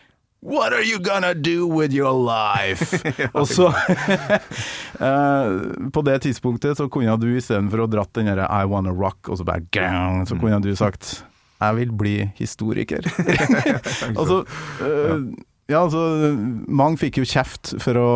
[0.42, 2.96] What are you gonna do with your life?
[3.38, 3.68] og så
[5.06, 9.28] eh, På det tidspunktet så kunne du istedenfor å dratt den derre I wanna rock,
[9.28, 11.20] og så bare gang, så kunne du sagt
[11.60, 13.04] jeg vil bli historiker.
[14.20, 14.44] altså,
[14.80, 15.24] øh,
[15.70, 16.00] ja, altså,
[16.66, 18.10] mange fikk jo kjeft for å,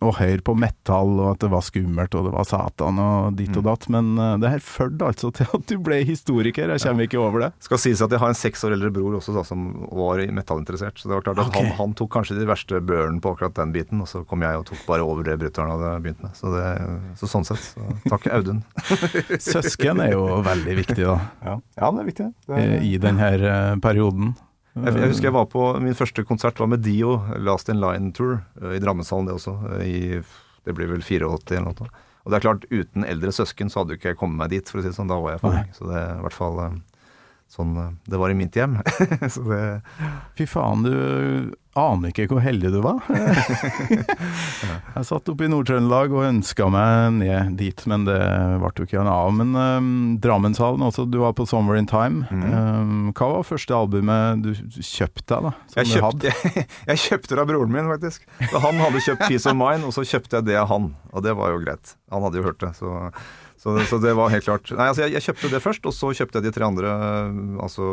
[0.00, 3.56] å høre på metall, og at det var skummelt, og det var Satan og ditt
[3.60, 6.72] og datt, men øh, det her førte altså til at du ble historiker.
[6.72, 7.50] Jeg kommer ikke over det.
[7.66, 11.00] Skal sies at jeg har en seks år eldre bror også da, som var metallinteressert.
[11.00, 11.68] Så det var klart at okay.
[11.68, 14.62] han, han tok kanskje de verste børene på akkurat den biten, og så kom jeg
[14.62, 16.36] og tok bare over det brutter'n hadde begynt med.
[16.38, 16.66] Så, det,
[17.20, 17.72] så sånn sett.
[17.74, 18.64] Så, takk, Audun.
[19.50, 21.58] Søsken er jo veldig viktig, da, Ja,
[21.92, 22.30] det er viktig.
[22.56, 23.34] eh, i denne
[23.84, 24.32] perioden.
[24.80, 28.12] Jeg, jeg husker jeg var på Min første konsert var med Dio, Last in Line
[28.16, 29.56] Tour, eh, i Drammenshallen det også.
[29.76, 30.22] eh, I,
[30.66, 31.90] det blir vel 84 eller noe.
[32.24, 34.68] Og det er klart, uten eldre søsken så hadde jo ikke jeg kommet meg dit,
[34.68, 35.08] for å si det sånn.
[35.10, 35.70] Da var jeg for ung.
[35.76, 36.74] Så det er i hvert fall eh,
[37.50, 37.72] sånn
[38.06, 38.76] Det var i mitt hjem.
[39.34, 39.62] så det
[40.38, 42.98] Fy faen, du aner ikke hvor heldig du var.
[44.96, 48.18] jeg satt oppe i Nord-Trøndelag og ønska meg ned dit, men det
[48.62, 49.30] ble jo ikke av.
[49.38, 49.90] Men um,
[50.22, 52.26] Drammenshallen også, du var på Summer in Time.
[52.30, 55.52] Um, hva var første albumet du kjøpte deg, da?
[55.70, 56.34] Som Jeg kjøpte,
[56.90, 58.26] jeg kjøpte det av broren min, faktisk.
[58.50, 60.90] Han hadde kjøpt Peace of Mine', og så kjøpte jeg det av han.
[61.14, 61.94] Og det var jo greit.
[62.10, 62.74] Han hadde jo hørt det.
[62.80, 63.12] Så,
[63.60, 66.14] Så, så det var helt klart Nei, altså jeg, jeg kjøpte det først, og så
[66.16, 66.94] kjøpte jeg de tre andre
[67.60, 67.88] altså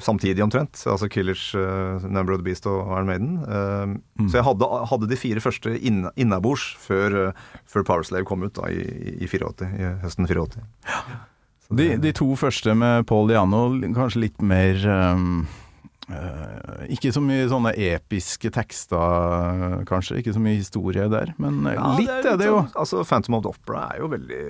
[0.00, 0.80] samtidig omtrent.
[0.88, 3.34] Altså Killers, uh, Number of the Beast og Iron Maiden.
[3.44, 4.26] Uh, Mm.
[4.28, 7.32] Så jeg hadde, hadde de fire første inn, innabords før, uh,
[7.70, 8.82] før Powerslave kom ut da, i,
[9.22, 10.64] i 84, i høsten 84.
[10.88, 11.02] Ja.
[11.70, 15.67] De, de to første med Paul Diano, kanskje litt mer um, eh,
[16.88, 20.22] Ikke så mye sånne episke tekster, kanskje.
[20.22, 21.34] Ikke så mye historie der.
[21.40, 22.62] Men eh, Ja, litt er det, jo.
[22.62, 24.42] sånn- altså Phantom of the Opera er jo veldig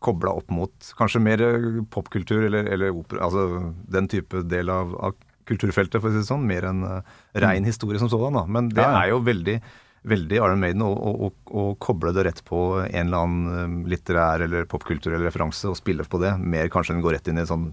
[0.00, 3.28] kobla opp mot kanskje mer eh, popkultur eller, eller opera.
[3.28, 5.16] Altså den type del av, av
[5.48, 6.48] kulturfeltet, for å si det sånn.
[6.48, 7.00] Mer enn uh,
[7.34, 8.38] rein historie som sådan.
[8.40, 8.46] da.
[8.46, 9.60] Men det er jo veldig
[10.02, 14.42] veldig Iron Maiden å, å, å, koble det rett på en eller annen eh, litterær
[14.42, 17.68] eller popkulturell referanse og spille på det, mer kanskje enn gå rett inn i sånn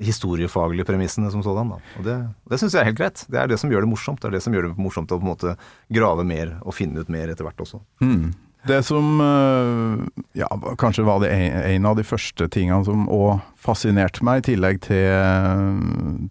[0.00, 1.68] historiefaglige premissene som sådan.
[1.74, 1.78] da.
[1.98, 2.18] Og Det,
[2.50, 3.24] det syns jeg er helt greit.
[3.28, 4.20] Det er det som gjør det morsomt.
[4.22, 5.56] Det er det som gjør det morsomt å på en måte
[5.92, 7.82] grave mer og finne ut mer etter hvert også.
[8.04, 8.30] Mm.
[8.66, 14.24] Det som eh, ja, kanskje var det en, av de første tingene som òg fascinerte
[14.26, 15.78] meg, i tillegg til,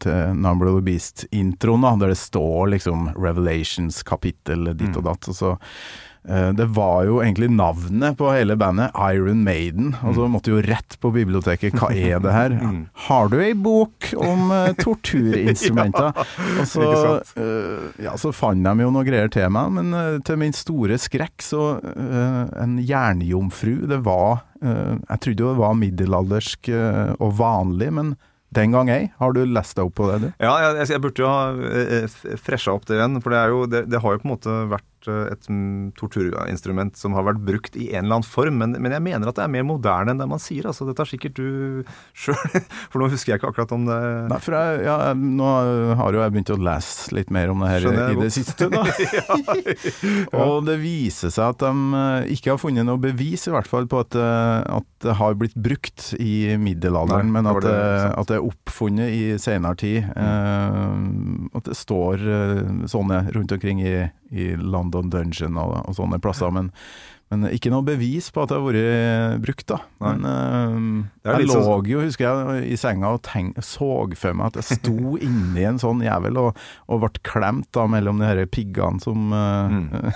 [0.03, 5.31] til Number of the Beast-introen, der det står liksom Revelations-kapittel ditt og datt.
[5.31, 5.55] Og så,
[6.27, 9.93] det var jo egentlig navnet på hele bandet, Iron Maiden.
[10.03, 11.77] Og så måtte jo rett på biblioteket.
[11.79, 12.55] Hva er det her?
[13.07, 16.11] Har du ei bok om eh, torturinstrumenter?
[16.59, 16.89] Og så,
[17.39, 20.99] eh, ja, så fant de jo noe greier til meg, men eh, til min store
[21.01, 21.63] skrekk så
[21.93, 27.91] eh, En jernjomfru, det var eh, Jeg trodde jo det var middelaldersk eh, og vanlig,
[27.93, 28.15] men
[28.55, 29.09] den gang ei.
[29.19, 30.27] Har du lest deg opp på det, du?
[30.43, 33.19] Ja, jeg, jeg burde jo ha eh, fresha opp det igjen.
[33.23, 35.93] For det, er jo, det, det har jo på en måte vært eh, et mm,
[35.99, 38.59] torturinstrument som har vært brukt i en eller annen form.
[38.61, 40.69] Men, men jeg mener at det er mer moderne enn det man sier.
[40.69, 41.83] Altså, dette har sikkert du
[42.21, 42.37] sjøl
[42.91, 43.97] For nå husker jeg ikke akkurat om det
[44.31, 45.51] Nei, for jeg, ja, nå
[45.99, 48.83] har jo jeg begynt å lese litt mer om det her i det siste, da.
[50.43, 53.87] Og det viser seg at de eh, ikke har funnet noe bevis, i hvert fall,
[53.89, 58.11] på at, eh, at det har blitt brukt i middelalderen, Nei, men at det, det,
[58.17, 60.09] at det er oppfunnet i senere tid.
[60.11, 63.95] Eh, at det står uh, sånne rundt omkring i,
[64.31, 64.49] i
[64.97, 66.51] London Dungeon og, og sånne plasser.
[66.53, 66.71] Men,
[67.31, 69.79] men ikke noe bevis på at det har vært brukt, da.
[70.03, 74.51] Men uh, jeg lå sånn- jo, husker jeg, i senga og tenk, så for meg
[74.51, 78.43] at jeg sto inni en sånn jævel og, og ble klemt da mellom de her
[78.49, 80.11] piggene som uh, Mm.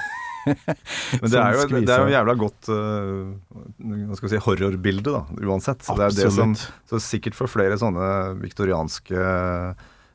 [1.22, 5.84] Men det er jo, det er jo jævla godt uh, si, horrorbilde, da, uansett.
[5.86, 6.56] Så det det som,
[6.90, 8.08] så sikkert for flere sånne
[8.42, 9.22] viktorianske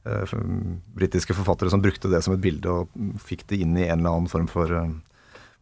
[0.07, 0.37] eh,
[0.97, 2.89] britiske forfattere som brukte det som et bilde og
[3.27, 4.89] fikk det inn i en eller annen form for eh,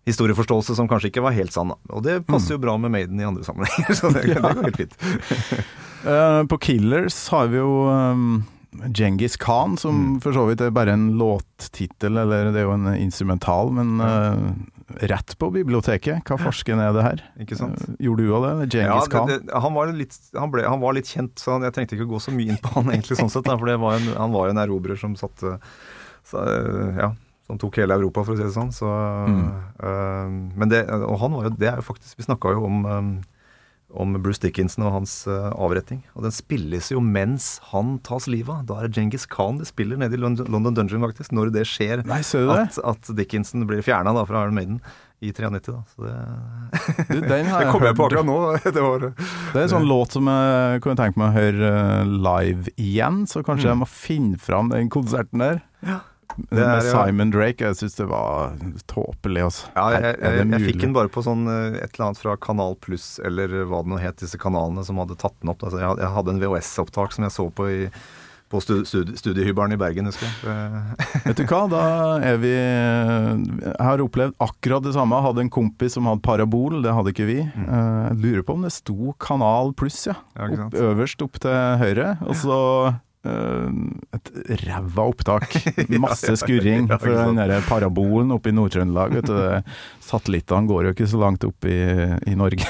[0.06, 1.72] historieforståelse som kanskje ikke var helt sann.
[1.88, 4.82] Og det passer jo bra med Maiden i andre sammenhenger, så det, det går helt
[4.82, 4.98] fint.
[6.04, 8.42] Eh, på Killers har vi jo um,
[8.92, 10.18] Genghis Khan, som Mm.
[10.20, 13.94] for så vidt er bare en låttittel, eller det er jo en instrumental, men
[15.00, 16.22] rett på biblioteket.
[16.28, 17.22] Hva farsken er det her?
[17.40, 17.80] Ikke sant?
[17.88, 18.68] Eh, Gjorde du av det?
[18.82, 21.72] Ja, det, det, han, var litt, han, ble, han var litt kjent, så han, jeg
[21.76, 23.48] trengte ikke å gå så mye inn på han egentlig sånn sett.
[23.48, 27.10] For det var en, han var jo en erobrer som satt så, eh, Ja,
[27.46, 28.72] som tok hele Europa, for å si det sånn.
[28.72, 28.88] Så,
[29.24, 29.46] Mm.
[29.84, 32.84] øh, men det, og han var jo Det er jo faktisk Vi snakka jo om
[33.94, 36.02] om Bruce Dickinson og hans eh, avretting.
[36.16, 38.64] Og den spilles jo mens han tas livet av.
[38.68, 41.34] Da er det Genghis Khan de spiller nede i London, Dungeon, faktisk.
[41.36, 42.44] Når det skjer Nei, det?
[42.56, 44.80] at, at Dickinson blir fjerna fra Iron Maiden
[45.24, 45.60] i 93.
[45.72, 45.82] Da.
[45.94, 46.14] Så det,
[47.08, 48.38] Du, den har jeg kom jeg på akkurat nå.
[48.64, 49.12] Det var Det
[49.54, 53.44] er en sånn låt som jeg kunne tenke meg å høre eh, live igjen, så
[53.46, 55.62] kanskje jeg må finne fram den konserten der.
[55.84, 56.00] Mm.
[56.36, 57.64] Det Med er, med Simon Drake.
[57.68, 58.56] Jeg syns det var
[58.90, 59.68] tåpelig, altså.
[59.76, 62.74] Ja, jeg, jeg, jeg, fikk den bare på sånn eh, et eller annet fra Kanal
[62.82, 65.62] Pluss, eller hva det nå het, disse kanalene som hadde tatt den opp.
[65.64, 67.80] Altså, jeg, hadde- en VHS-opptak som jeg så på i
[68.54, 70.52] på stu- studiehybelen i Bergen, husker jeg.
[70.52, 71.80] Eh, Vet du hva, da
[72.22, 75.16] er vi Jeg har opplevd akkurat det samme.
[75.16, 77.38] Jeg hadde en kompis som hadde parabol, det hadde ikke vi.
[77.40, 80.14] Eh, Jeg lurer på om det sto Kanal pluss, ja.
[80.36, 80.44] Mm.
[80.54, 82.12] Ja, Opp, øverst opp til høyre.
[82.28, 82.58] Og så
[82.92, 84.30] eh, et
[84.64, 85.56] ræva opptak.
[86.04, 89.16] Masse skurring for den der parabolen oppe i Nord-Trøndelag.
[90.04, 91.78] Satellittene går jo ikke så langt opp i,
[92.28, 92.68] i Norge.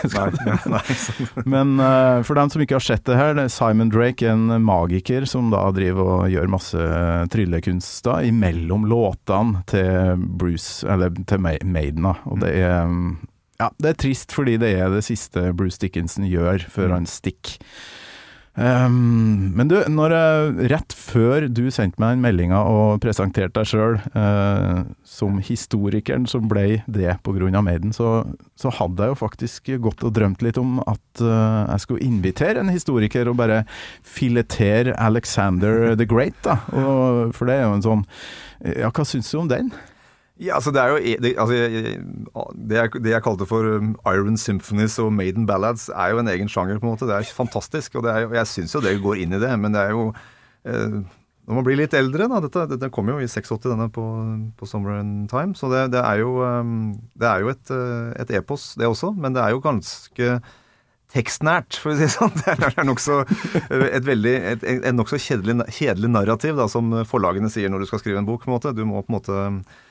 [1.44, 4.60] men eh, for dem som ikke har sett det her, det er Simon Drake, en
[4.64, 6.88] magiker som da driver og gjør masse
[7.34, 12.04] tryllekunster imellom låtene til Bruce, eller til Maiden.
[12.06, 12.16] da.
[12.30, 13.14] Og det er mm,
[13.60, 17.60] ja, det er trist fordi det er det siste Bruce Dickinson gjør før han stikker.
[18.54, 20.12] Um, men du, når
[20.70, 23.96] rett før du sendte meg den meldinga og presenterte deg sjøl
[25.06, 27.62] som historikeren som ble det pga.
[27.64, 28.22] Maiden, så,
[28.58, 32.62] så hadde jeg jo faktisk gått og drømt litt om at uh, jeg skulle invitere
[32.62, 33.64] en historiker og bare
[34.06, 36.60] filetere Alexander the Great, da.
[36.72, 38.06] Og, for det er jo en sånn
[38.64, 39.74] Ja, hva syns du om den?
[40.44, 41.56] Ja, altså det er jo det, altså,
[42.54, 46.30] det, jeg, det jeg kalte for um, Iron Symphonies og Maiden Ballads, er jo en
[46.32, 47.08] egen sjanger, på en måte.
[47.08, 49.84] Det er fantastisk, og, er, jeg syns jo det går inn i det, men det
[49.84, 50.08] er jo
[50.68, 50.98] eh,
[51.44, 54.04] Når man blir litt eldre, da Dette, dette kom jo i 86, denne på,
[54.58, 58.12] på Summer in Time, så det, det er jo, um, det er jo et, eh,
[58.24, 60.36] et epos, det også, men det er jo ganske
[61.14, 62.32] tekstnært, for å si det sånn.
[62.44, 63.20] Det er nokså
[63.70, 68.02] et veldig et, et, nokså kjedelig, kjedelig narrativ, da, som forlagene sier når du skal
[68.02, 68.42] skrive en bok.
[68.42, 68.74] på en måte.
[68.74, 69.82] Du må på en måte eh,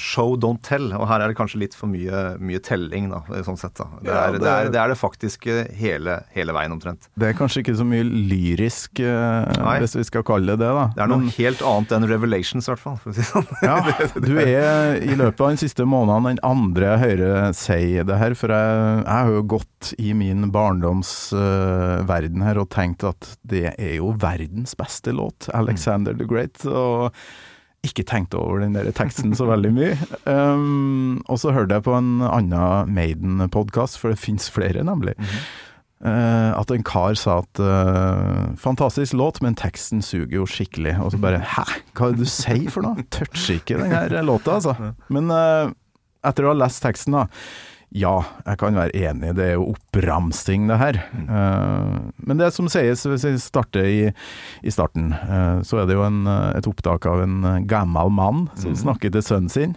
[0.00, 0.86] Show, don't tell.
[0.96, 3.74] Og her er det kanskje litt for mye, mye telling, da, sånn sett.
[3.76, 3.84] da.
[4.00, 7.08] Det Ja, er det- det, er, det, er det faktiske hele, hele veien, omtrent.
[7.18, 9.78] Det er kanskje ikke så mye lyrisk, eh, Nei.
[9.82, 10.86] hvis vi skal kalle det det, da.
[10.94, 12.96] Det er noe Men- helt annet enn Revelations, i hvert fall.
[12.96, 13.46] For å si sånn.
[13.62, 13.80] Ja,
[14.20, 18.34] du er i løpet av den siste måneden den andre jeg hører si det her,
[18.34, 23.36] for jeg, jeg har jo gått i min barndoms uh, verden her og tenkt at
[23.44, 27.12] det er jo verdens beste låt, Alexander the Great, og
[27.86, 29.94] ikke tenkt over den der teksten så veldig mye.
[30.24, 35.16] Um, og så hørte jeg på en annen Maiden-podkast, for det fins flere, nemlig.
[36.04, 40.98] Eh, at en kar sa at uh, fantastisk låt, men teksten suger jo skikkelig.
[41.00, 41.64] Og så bare hæ,
[41.96, 43.06] hva er det du sier for noe?
[43.14, 44.92] Toucher ikke den her låta, altså.
[45.08, 45.72] Men uh,
[46.26, 47.26] etter å ha lest teksten, da.
[47.94, 50.96] Ja, jeg kan være enig, det er jo oppramsing det her.
[51.22, 51.92] Eh,
[52.26, 54.00] men det som sies, hvis vi starter i,
[54.66, 58.48] i starten, eh, så er det jo en, eh, et opptak av en gammel mann
[58.58, 59.76] som snakker til sønnen sin.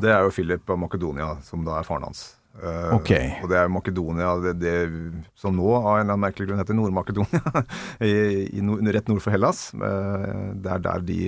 [0.00, 2.24] Det er jo Philip av Makedonia, som da er faren hans.
[2.60, 3.12] Eh, Ok.
[3.44, 4.74] Og det er Makedonia, det, det
[5.38, 7.64] som nå av en eller annen merkelig grunn heter Nord-Makedonia,
[8.98, 9.70] rett nord for Hellas.
[9.72, 11.20] Det er der de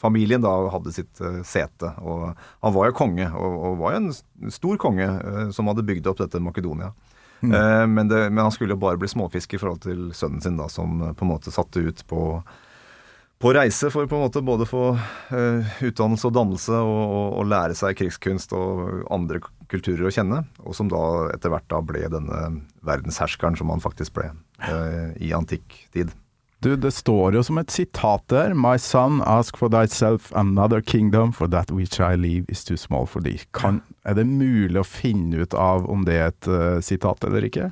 [0.00, 1.92] familien da hadde sitt eh, sete.
[2.02, 5.86] Og han var jo konge, og, og var jo en stor konge eh, som hadde
[5.86, 6.92] bygd opp dette Makedonia.
[7.44, 7.92] Mm.
[7.92, 10.64] men, det, men han skulle jo bare bli småfisk i forhold til sønnen sin, da,
[10.72, 12.22] som eh, på en måte satte ut på
[13.44, 14.94] på reise for på en måte både få
[15.34, 20.44] eh, utdannelse og dannelse og, og, og lære seg krigskunst og andre kulturer å kjenne,
[20.64, 21.02] og som da
[21.34, 22.40] etter hvert da ble denne
[22.86, 24.30] verdensherskeren som han faktisk ble
[24.64, 26.14] eh, i antikk tid.
[26.64, 28.54] Du, det står jo som et sitat der.
[28.56, 33.04] My son, ask for thyself another kingdom, for that which I leave is too small
[33.04, 33.44] for thee.
[33.52, 37.44] Kan, er det mulig å finne ut av om det er et uh, sitat eller
[37.50, 37.68] ikke?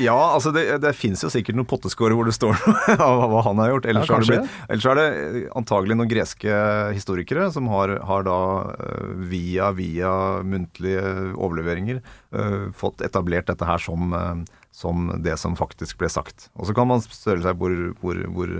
[0.00, 3.42] Ja, altså det, det fins jo sikkert noen potteskårer hvor det står noe av hva
[3.48, 3.88] han har gjort.
[3.90, 6.58] Ellers, Ja, har, det blitt, ellers er det eh, antagelig noen greske
[6.94, 8.40] historikere som har, har da
[8.72, 10.14] eh, via, via
[10.46, 16.48] muntlige overleveringer uh, fått etablert dette her som, eh, som det som faktisk ble sagt.
[16.56, 18.52] Og så kan man spørre seg hvor, hvor, hvor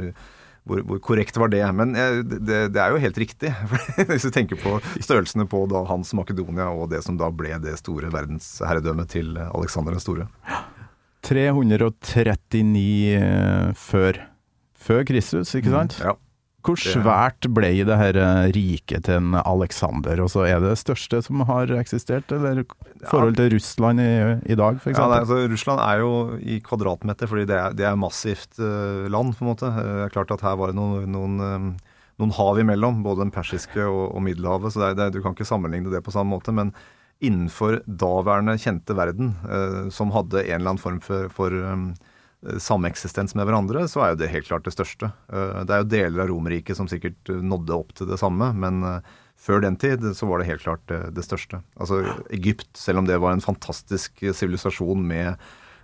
[0.62, 1.64] hvor, korrekt var det?
[1.75, 3.51] Men det, det er jo helt riktig.
[4.11, 7.75] Hvis du tenker på størrelsene på da hans Makedonia og det som da ble det
[7.81, 10.29] store verdensherredømmet til Aleksander den store.
[11.27, 12.83] 339
[13.14, 14.18] eh, før,
[14.75, 15.98] før Kristus, ikke sant?
[16.03, 16.14] Ja.
[16.62, 20.20] Hvor svært ble det her eh, riket til en Alexander?
[20.22, 22.62] Og så er det det største som har eksistert, eller
[23.11, 24.12] forhold til Russland i,
[24.55, 24.94] i dag, f.eks.?
[24.94, 29.09] Ja, nei, altså, Russland er jo i kvadratmeter, fordi det er, det er massivt uh,
[29.11, 29.35] land.
[29.38, 29.72] på en måte.
[29.72, 31.68] Er klart at Her var det noen, noen, um,
[32.22, 34.75] noen hav imellom, både den persiske og, og Middelhavet.
[34.75, 36.55] så det er, det, Du kan ikke sammenligne det på samme måte.
[36.55, 36.70] Men
[37.22, 41.87] innenfor daværende kjente verden, uh, som hadde en eller annen form for, for eh,
[42.59, 45.12] sameksistens med hverandre, så er jo det helt klart det største.
[45.33, 48.50] Eh, Det er jo deler av Romerriket som sikkert eh, nådde opp til det samme,
[48.55, 49.00] men eh,
[49.38, 51.62] før den tid så var det helt klart det, største.
[51.76, 55.35] Altså Egypt, selv om det var en fantastisk sivilisasjon med,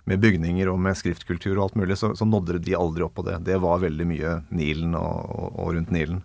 [0.07, 3.25] med bygninger og med skriftkultur og alt mulig, så, så nådde de aldri opp på
[3.27, 3.41] det.
[3.43, 6.21] Det var veldig mye Nilen og, og, og rundt Nilen.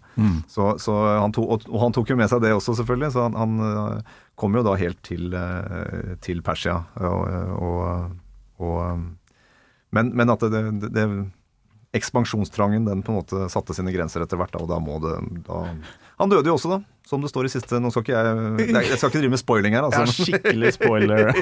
[0.47, 3.11] Så, så han to, og, han tok jo med seg det også, selvfølgelig.
[3.17, 6.85] Så han, han eh, kom jo da helt til, eh, til Persia.
[7.03, 8.15] Og,
[8.63, 8.95] og,
[9.95, 11.09] men, men at det, det, det
[11.95, 15.15] Ekspansjonstrangen den på en måte satte sine grenser etter hvert, da, og da må det
[15.47, 15.61] da,
[16.19, 18.97] Han døde jo også, da, som det står i siste Nå skal ikke jeg Jeg
[18.99, 20.25] skal ikke drive med spoiling her, Ja, altså.
[20.25, 21.33] skikkelig spoiler.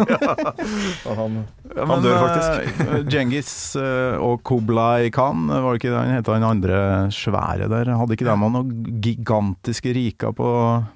[1.09, 1.37] Og han,
[1.77, 2.81] Ja, han dør faktisk.
[2.83, 6.81] eh, Djengis eh, og Kublai Khan, var det ikke han het, han andre
[7.15, 7.93] svære der?
[7.97, 8.73] Hadde ikke de noen
[9.05, 10.49] gigantiske riker på,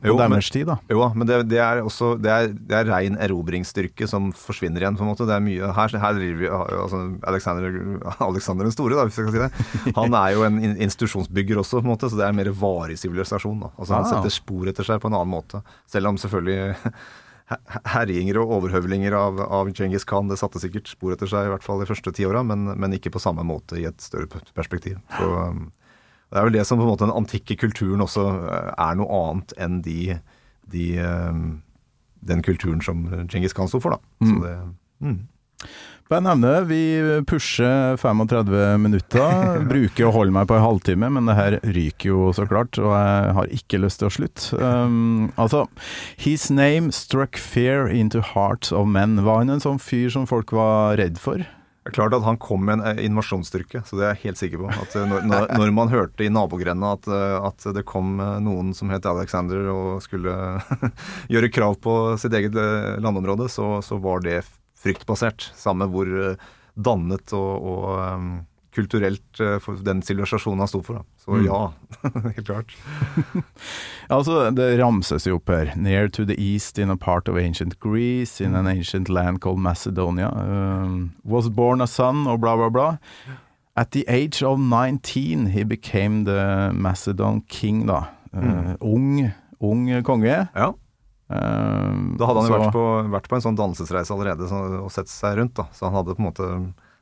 [0.03, 0.77] på Jo, deres tid, da?
[0.93, 4.83] Jo da, men det, det er også Det er, det er rein erobringsstyrke som forsvinner
[4.85, 5.27] igjen, på en måte.
[5.29, 7.01] Det er mye Her, her driver vi altså
[7.31, 7.79] Alexander,
[8.27, 9.95] Alexander den store, da, hvis jeg kan si det.
[9.97, 13.61] Han er jo en institusjonsbygger også, på en måte, så det er mer varig sivilisasjon.
[13.65, 13.73] da.
[13.79, 14.11] Altså Han Ah.
[14.13, 15.61] setter spor etter seg på en annen måte.
[15.91, 16.77] Selv om selvfølgelig
[17.53, 21.53] her- herjinger og overhøvlinger av, av Genghis Khan det satte sikkert spor etter seg, i
[21.53, 24.29] hvert fall de første ti åra, men, men ikke på samme måte i et større
[24.57, 24.99] perspektiv.
[25.19, 25.69] Så um,
[26.33, 29.21] Det er vel det som på en måte den antikke kulturen også eh, er noe
[29.21, 30.17] annet enn de,
[30.73, 31.47] de um,
[32.27, 34.27] den kulturen som Genghis Khan sto for, da.
[34.27, 34.57] Så det,
[35.07, 35.19] mm.
[36.07, 36.81] Bare nevne vi
[37.27, 39.57] pusher 35 minutter.
[39.73, 42.93] Bruker å holde meg på en halvtime, men det her ryker jo så klart, og
[42.95, 44.61] jeg har ikke lyst til å slutte.
[44.61, 45.65] Um, altså,
[46.15, 49.19] His name struck fear into hearts of men.
[49.27, 51.43] Var han en sånn fyr som folk var redd for?
[51.87, 54.41] Det er klart at han kom med en eh, invasjonsstyrke, så det er jeg helt
[54.41, 54.71] sikker på.
[54.75, 58.91] At eh, når, når, man hørte i nabogrenda at, eh, at det kom noen som
[58.91, 60.35] het Alexander og skulle
[61.35, 62.59] gjøre krav på sitt eget
[63.03, 64.41] landområde, så, så var det
[64.87, 65.51] fryktbasert.
[65.59, 66.37] Samme hvor eh,
[66.77, 68.29] dannet og, og eh,
[68.77, 71.01] kulturelt eh, for den sivilisasjonen han sto for.
[71.01, 71.05] Da.
[71.25, 71.47] Så Mm.
[71.49, 71.61] ja,
[72.37, 72.75] helt klart.
[74.09, 75.73] Altså, det ramses jo opp her.
[75.77, 79.59] Near to the east in a part of ancient Greece, in an ancient land called
[79.59, 80.29] Macedonia.
[80.31, 82.87] Um, was born a son, og bla, bla, bla.
[83.77, 88.05] At the age of 19 he became the Macedon king, da.
[88.33, 90.49] Uh, Ung, ung konge.
[90.55, 90.73] Ja,
[91.27, 95.11] Da hadde han jo vært på, vært på en sånn dannelsesreise allerede så, og sett
[95.11, 95.57] seg rundt.
[95.59, 95.67] da.
[95.75, 96.51] Så han hadde på en måte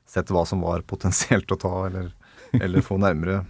[0.09, 2.12] sett hva som var potensielt å ta, eller,
[2.57, 3.43] eller få nærmere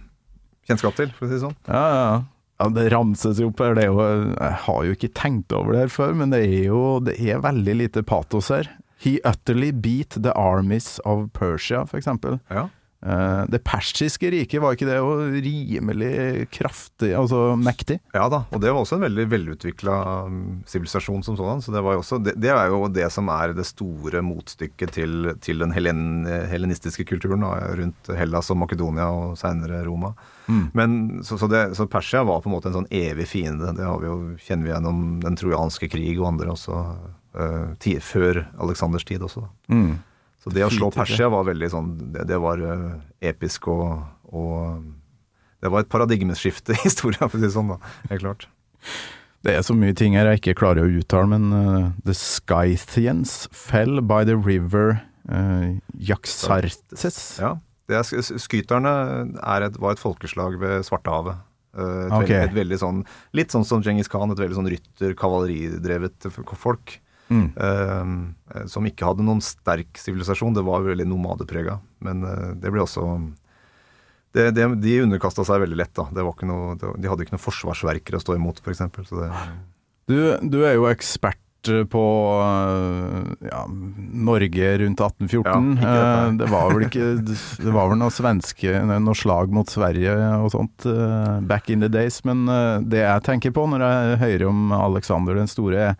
[0.67, 1.57] kjennskap til, for å si det sånn.
[1.69, 2.15] Ja, ja.
[2.59, 3.75] ja, det ramses jo opp her.
[3.77, 6.71] Det er jo, jeg har jo ikke tenkt over det her før, men det er
[6.71, 8.71] jo det er veldig lite patos her.
[9.03, 12.39] He utterly beat the armies of Persia, for eksempel.
[12.49, 12.69] Ja.
[13.05, 17.99] Eh, det persiske riket, var ikke det jo rimelig kraftig, altså mektig?
[18.15, 21.61] Ja da, og det var også en veldig velutvikla um, sivilisasjon som sådan.
[21.61, 25.61] Så det, også, det, det er jo det som er det store motstykket til, til
[25.61, 30.15] den helen, helenistiske kulturen da, rundt Hellas og Makedonia og seinere Roma.
[30.47, 33.71] Men så, så, det, så Persia var på en måte en sånn evig fiende.
[33.77, 36.81] Det har vi jo, kjenner vi gjennom den trojanske krig og andre også,
[37.37, 39.45] uh, ti, før Aleksanders tid også.
[39.45, 39.77] Da.
[39.77, 39.95] Mm.
[40.45, 42.91] Så det å slå Persia var veldig sånn Det, det var eh,
[43.31, 44.83] episk og, og
[45.63, 47.79] Det var et paradigmeskifte i historien, for å si det sånn, da.
[48.11, 48.45] Helt klart.
[49.45, 53.43] Det er så mye ting her jeg ikke klarer å uttale, men uh, The Scythians
[53.53, 57.19] fell by the river uh, Jaksartes.
[57.37, 57.55] Ja.
[57.85, 58.93] Det er, skyterne
[59.37, 61.43] er et, var et folkeslag ved Svartehavet.
[61.77, 62.29] Uh, Et, Ok.
[62.29, 62.99] veldig, et veldig sånn
[63.35, 66.95] Litt sånn som Djengis Khan, et veldig sånn rytter-kavaleridrevet folk.
[67.29, 67.47] Mm.
[67.57, 70.55] Uh, som ikke hadde noen sterk sivilisasjon.
[70.55, 71.79] Det var veldig nomadeprega.
[72.05, 73.07] Men uh, det ble også
[74.35, 76.09] det, det, De underkasta seg veldig lett, da.
[76.11, 78.85] Det var ikke noe, det, de hadde ikke noen forsvarsverker å stå imot, f.eks.
[80.05, 81.41] Du, du er jo ekspert
[81.89, 82.01] på
[83.41, 85.71] ja, Norge rundt 1814.
[85.81, 85.93] Ja.
[85.95, 90.13] Eh, det var vel ikke Det var vel noe svenske Noe slag mot Sverige
[90.43, 90.85] og sånt
[91.49, 92.19] back in the days.
[92.27, 92.45] Men
[92.85, 95.97] det jeg tenker på når jeg hører om Alexander den store, er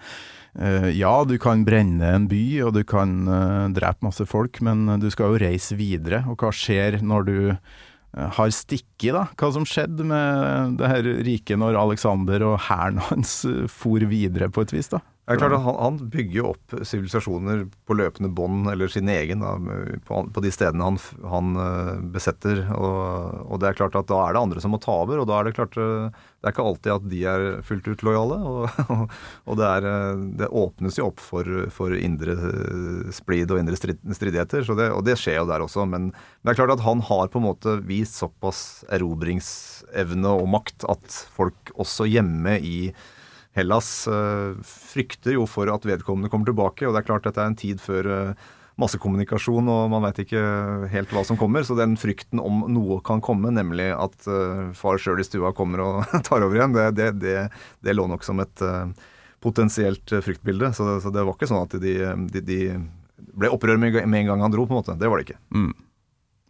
[0.96, 5.10] ja, du kan brenne en by, og du kan eh, drepe masse folk, men du
[5.12, 6.24] skal jo reise videre.
[6.32, 9.26] Og hva skjer når du eh, har stikket, da?
[9.36, 14.48] Hva som skjedde med det her riket når Alexander og hæren hans eh, for videre
[14.48, 15.04] på et vis, da?
[15.26, 19.10] Det er klart at han, han bygger jo opp sivilisasjoner på løpende bånd, eller sin
[19.10, 19.56] egen, da,
[20.06, 21.00] på, på de stedene han,
[21.32, 22.62] han eh, besetter.
[22.76, 25.26] Og, og det er klart at da er det andre som må ta over, og
[25.32, 28.38] da er det klart eh, Det er ikke alltid at de er fullt ut lojale.
[28.52, 28.78] Og,
[29.50, 32.38] og det, er, eh, det åpnes jo opp for, for indre
[33.18, 35.90] splid og indre strid, stridigheter, det, og det skjer jo der også.
[35.90, 40.86] Men det er klart at han har på en måte vist såpass erobringsevne og makt
[40.94, 42.78] at folk også hjemme i
[43.56, 47.52] Hellas eh, frykter jo for at vedkommende kommer tilbake, og det er klart dette er
[47.52, 48.50] en tid før eh,
[48.82, 50.42] massekommunikasjon, og man vet ikke
[50.92, 51.64] helt hva som kommer.
[51.64, 55.86] Så den frykten om noe kan komme, nemlig at eh, far sjøl i stua kommer
[55.86, 57.38] og tar over igjen, det, det, det,
[57.88, 58.66] det lå nok som et
[59.46, 60.74] potensielt fryktbilde.
[60.76, 61.96] Så, så det var ikke sånn at de,
[62.36, 62.62] de, de
[63.36, 65.00] ble opprør med en gang han dro, på en måte.
[65.00, 65.40] Det var det ikke.
[65.56, 65.72] Mm.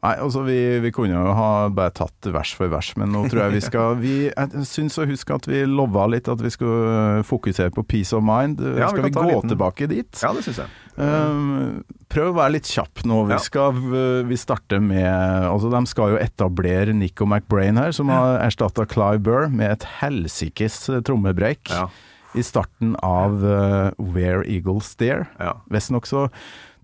[0.05, 3.41] Nei, altså vi, vi kunne jo ha bare tatt vers for vers, men nå tror
[3.47, 7.23] jeg vi skal vi, Jeg syns å huske at vi lova litt at vi skulle
[7.25, 8.61] fokusere på peace of mind.
[8.77, 10.21] Ja, skal vi, vi gå liten- tilbake dit?
[10.21, 10.69] Ja, det syns jeg.
[10.95, 11.81] Um,
[12.13, 13.23] prøv å være litt kjapp nå.
[13.27, 13.39] Vi, Ja.
[13.43, 13.73] skal,
[14.29, 15.09] vi starter med
[15.49, 19.87] altså De skal jo etablere Nico McBrain her, som har erstatta Clive Burr med et
[19.99, 21.89] helsikes trommebreik Ja.
[22.35, 25.27] i starten av uh, Where Eagles Stare.
[25.39, 25.57] Ja.
[25.71, 26.29] Visstnok så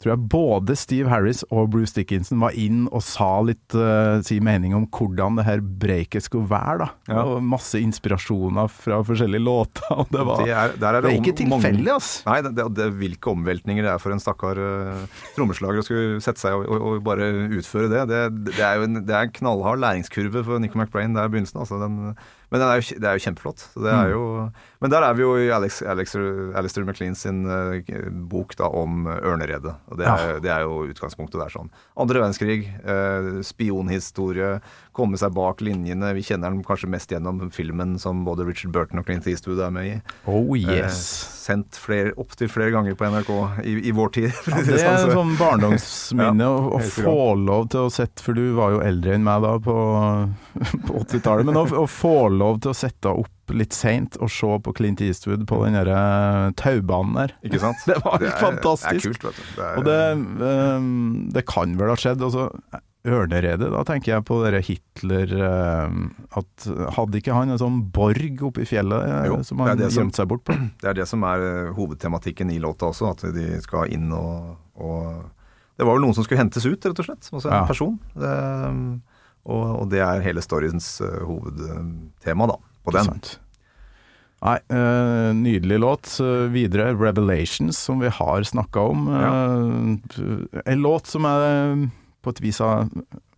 [0.01, 4.39] tror jeg både Steve Harris og Bruce Dickinson var inn og sa litt uh, si
[4.43, 6.77] mening om hvordan det her breaket skulle være.
[6.81, 6.87] da.
[7.11, 7.23] Ja.
[7.29, 9.85] Og masse inspirasjoner fra forskjellige låter.
[9.93, 12.25] og Det var, Det er, der er det er ikke tilfeldig, altså.
[12.29, 15.05] Nei, det, det, det, hvilke omveltninger det er for en stakkar uh,
[15.37, 17.29] trommeslager å skulle sette seg og, og, og bare
[17.61, 18.03] utføre det.
[18.11, 18.21] Det,
[18.51, 21.61] det er jo en, det er en knallhard læringskurve for Nico McBrain der i begynnelsen.
[21.61, 22.15] Altså, den,
[22.51, 23.69] men den jo, det er jo kjempeflott.
[23.73, 24.51] Så det er Mm.
[24.81, 26.15] Men der er vi jo i Alex, Alex,
[26.57, 27.77] Alistair MacLean sin uh,
[28.31, 29.75] bok da, om ørneredet.
[29.91, 30.39] Og det er, Ja.
[30.41, 31.69] det er jo utgangspunktet der sånn.
[32.01, 34.55] Andre verdenskrig, uh, spionhistorie,
[34.97, 36.09] komme seg bak linjene.
[36.17, 39.71] Vi kjenner den kanskje mest gjennom filmen som både Richard Burton og Clint Eastwood er
[39.71, 39.99] med i.
[40.27, 40.97] Oh Eh, yes.
[41.45, 43.31] sendt flere, opptil flere ganger på NRK
[43.63, 44.31] i, i vår tid.
[44.49, 48.33] Ja, det er sånn, så- sånn barndomsminne å, å få lov til å sette For
[48.37, 49.75] du var jo eldre enn meg da på,
[50.87, 51.45] på 80-tallet.
[51.47, 55.01] Men å, å få lov til å sette opp litt seint og se på Clint
[55.05, 57.33] Eastwood på den derre taubanen der.
[57.45, 57.81] Ikke sant?
[57.89, 59.09] Det var helt fantastisk.
[59.09, 59.49] Det er kult, vet du.
[59.57, 59.99] Det er, Og det,
[60.77, 62.23] um, det kan vel ha skjedd.
[62.27, 62.49] Altså,
[63.01, 66.03] Ørneredet, da tenker jeg på dere Hitler ehm,
[66.37, 70.19] at Hadde ikke han en sånn borg oppe i fjellet eh, Jo, som han gjemte
[70.19, 70.53] seg bort på?
[70.83, 74.51] Det er det som er eh, hovedtematikken i låta også, at de skal inn og,
[74.77, 75.23] og
[75.81, 77.25] Det var vel noen som skulle hentes ut, rett og slett.
[77.33, 77.65] Altså en Ja.
[77.65, 77.97] person.
[78.13, 78.35] Det,
[79.49, 82.59] og, og det er hele storyens eh, hovedtema, da.
[82.85, 83.09] På den.
[83.09, 83.31] Sant.
[84.41, 86.13] Nei, uh, nydelig låt.
[86.17, 89.07] Uh, videre 'Revelations', som vi har snakka om.
[89.13, 89.33] Ja.
[90.65, 92.87] en låt som jeg på et vis har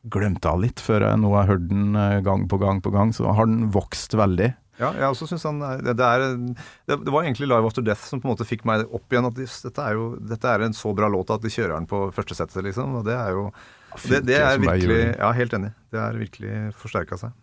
[0.04, 3.14] glemt av litt, før jeg nå har hørt den eh, gang på gang på gang.
[3.16, 4.52] Så har den vokst veldig.
[4.82, 8.20] Ja, jeg også synes han det, er det, det var egentlig 'Live After Death' som
[8.20, 9.30] på en måte fikk meg opp igjen.
[9.30, 12.08] At dette, er jo, dette er en så bra låt at de kjører den på
[12.16, 12.98] første settet, liksom.
[13.00, 13.52] Og det er jo
[13.94, 15.02] Det, det er virkelig.
[15.20, 15.72] Ja, helt enig.
[15.94, 17.36] Det er virkelig forsterka seg.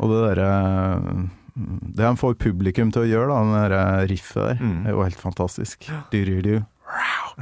[0.00, 0.48] Og det derre
[1.58, 4.86] Det han får publikum til å gjøre, da, den derre riffet der, Mm.
[4.86, 5.88] er jo helt fantastisk.
[6.12, 6.64] Du-du-du.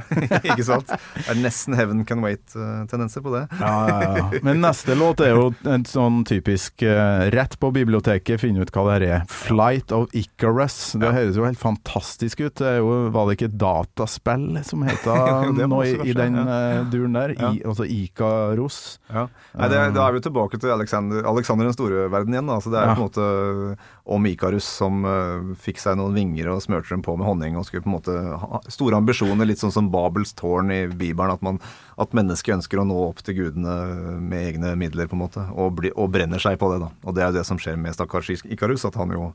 [0.49, 0.91] Ikke sant?
[0.91, 3.43] Det er nesten Heaven Can Wait-tendenser på det.
[3.59, 4.41] Ja, ja, ja.
[4.45, 8.85] Men neste låt er jo en sånn typisk uh, rett på biblioteket, finne ut hva
[8.87, 9.25] det her er.
[9.31, 10.97] 'Flight of Icarus'.
[10.99, 12.55] Det høres jo helt fantastisk ut.
[12.59, 15.07] Det er jo, var det ikke dataspill som het
[15.57, 17.35] det nå i, i den eh, duren der?
[17.35, 18.99] I, altså Ikaros.
[19.11, 19.27] Ja.
[19.57, 22.51] Nei, det, da er vi jo tilbake til Alexander, Alexander den store-verden igjen.
[22.51, 22.59] Da.
[22.63, 23.77] Så det er jo på en måte
[24.07, 27.67] om Ikarus som uh, fikk seg noen vinger og smørte dem på med honning og
[27.67, 31.33] skulle på en måte ha store ambisjoner, litt sånn som Babels tårn i Bibelen.
[31.33, 31.59] At, man,
[31.97, 33.77] at mennesket ønsker å nå opp til gudene
[34.21, 35.45] med egne midler, på en måte.
[35.53, 36.91] Og, bli, og brenner seg på det, da.
[37.05, 38.85] Og det er jo det som skjer med stakkars Ikarus.
[38.87, 39.31] At han jo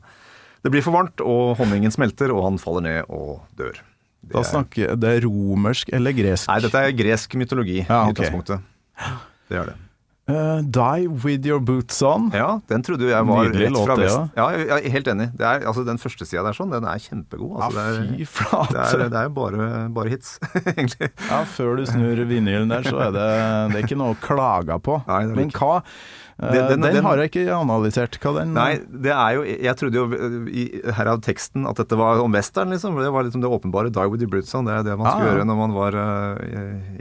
[0.63, 3.81] Det blir for varmt, og honningen smelter, og han faller ned og dør.
[4.23, 6.47] Det Da snakker snakker Det er romersk eller gresk?
[6.47, 8.63] Nei, dette er gresk mytologi Ja, i utgangspunktet.
[9.49, 9.75] Det er det.
[10.25, 12.29] Eh, 'Die With Your Boots On'.
[12.31, 14.37] Ja, den trodde jeg var Nydelig rett fra det, vest.
[14.39, 15.25] Ja, jeg er helt enig.
[15.35, 17.57] Det er, altså, den første sida der sånn, den er kjempegod.
[17.59, 18.71] Altså, Ja, det, fy flate.
[18.71, 20.37] det, er, det er bare, bare hits,
[20.77, 21.09] egentlig.
[21.27, 23.27] Ja, før du snur vinylen der, så er det,
[23.73, 25.01] det er ikke noe å klage på.
[25.11, 25.81] Nei, Men hva
[26.39, 28.15] den, den- den, den- har jeg ikke analysert.
[28.23, 30.63] Hva den Nei, det er jo Jeg trodde jo øh, i,
[30.97, 32.95] her av teksten at dette var om western, liksom.
[32.95, 33.91] Det var liksom det åpenbare.
[33.91, 34.65] 'Die with your boots on'.
[34.65, 35.35] Det er det man Ah, skulle ja.
[35.35, 36.39] gjøre når man var uh,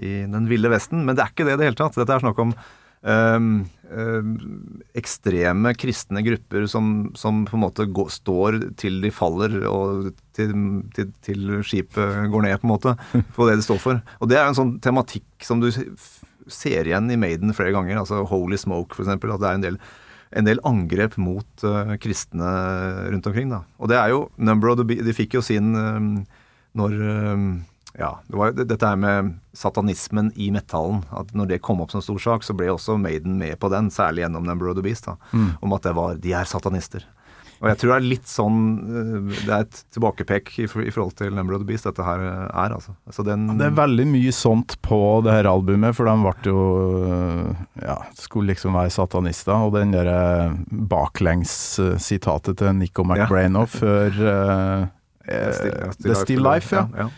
[0.03, 1.07] i, i den ville vesten.
[1.07, 1.95] Men det er ikke det i det hele tatt.
[1.95, 2.53] Dette er snakk om
[3.03, 3.63] øhm,
[4.97, 10.55] ekstreme kristne grupper som, som på en måte går, står til de faller og til,
[10.97, 12.95] til, til skipet går ned, på en måte.
[13.37, 14.01] For det de står for.
[14.21, 18.01] Og det er en sånn tematikk som du ser igjen i Maiden flere ganger.
[18.01, 19.35] Altså Holy Smoke, eksempel.
[19.35, 19.83] At det er en del
[20.33, 22.53] en del angrep mot uh, kristne
[23.13, 23.51] rundt omkring.
[23.53, 23.59] Da.
[23.77, 26.15] Og det er jo Number of the Bee De fikk jo sin um,
[26.73, 26.95] når
[27.99, 31.03] Ja, det var jo dette her med satanismen i metallen.
[31.13, 33.91] At når det kom opp som stor sak, så ble også Maiden med på den,
[33.93, 35.09] særlig gjennom Number of the Beast.
[35.09, 35.19] Da,
[35.61, 37.05] Om at det var De er satanister.
[37.63, 41.31] Og jeg tror det er litt sånn eh, Det er et tilbakepek i, forhold til
[41.37, 42.97] Number of the Beast, dette her eh, er, altså.
[43.15, 46.65] Så den Det er veldig mye sånt på det her albumet, for de ble jo
[47.79, 49.55] Ja, skulle liksom være satanister.
[49.69, 50.51] Og den derre
[50.91, 54.89] baklengs-sitatet til Nico McBrainoff før uh,
[55.31, 56.89] eh, The Still Life, ja.
[56.99, 57.11] ja.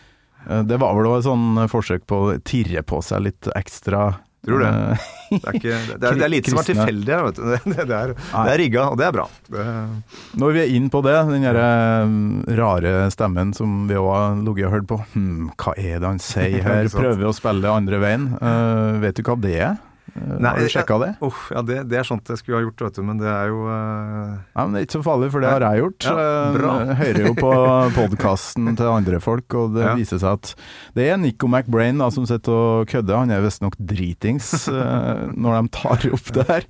[0.49, 4.15] Eh, Det var vel et sånn forsøk på å tirre på seg litt ekstra
[4.45, 4.69] Tror det.
[4.69, 7.45] eh, Det er, ikke, det, er, det er lite som er tilfeldig her, vet du.
[7.73, 9.25] Det, det, er, det er rigga, og det er bra.
[9.49, 9.65] Det,
[10.43, 12.13] Når vi er inn på det, den der eh,
[12.61, 14.99] rare stemmen som vi òg har ligget og hørt på.
[15.15, 16.91] Hm, hva er det han sier her?
[16.93, 18.29] Prøver å spille andre veien.
[18.37, 19.81] Uh, vet du hva det er?
[20.15, 21.09] Eh, Nei, har du sjekka det?
[21.21, 23.49] Uh, ja, det, det er sånt jeg skulle ha gjort, vet du, men det er
[23.51, 24.37] jo uh...
[24.55, 26.07] Nei, men Det er ikke så farlig, for det har jeg gjort.
[26.07, 26.75] Ja, bra.
[26.85, 27.51] Jeg hører jo på
[27.99, 29.95] podkasten til andre folk, og det Ja.
[29.99, 30.53] viser seg at
[30.97, 33.19] det er Nico McBrain da, som sitter og kødder.
[33.25, 36.69] Han er visstnok dritings uh, når de tar opp det her.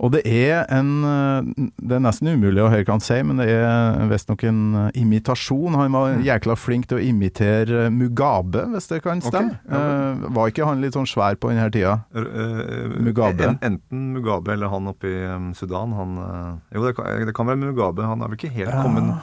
[0.00, 3.38] Og det er en eh, Det er nesten umulig å høre hva han sier, men
[3.40, 5.76] det er visstnok en eh, imitasjon.
[5.78, 9.58] Han var jækla flink til å imitere Mugabe, hvis det kan stemme.
[9.68, 10.24] ja vel.
[10.26, 11.98] Eh, var ikke han litt sånn svær på denne tida?
[12.16, 13.44] r- eh, Mugabe.
[13.44, 15.92] En, enten Mugabe eller han oppe i um, Sudan.
[15.96, 18.06] Han, eh, jo, det kan, det kan være Mugabe.
[18.06, 19.16] Han er vel ikke helt kommet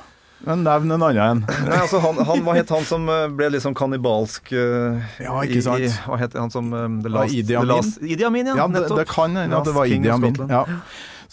[0.44, 1.42] Men nevn en annen en.
[1.70, 5.38] Nei, altså han, han, Hva het han som eh, ble litt sånn kannibalsk eh, Ja,
[5.46, 5.86] ikke sant.
[5.88, 7.72] I, hva het han som eh, The Ja, Last, Idi Amin.
[7.72, 8.60] Last, Idi Amin, ja.
[8.60, 9.00] Ja, det, nettopp.
[9.00, 10.38] det kan hende at det var Idi Amin.
[10.52, 10.66] Ja.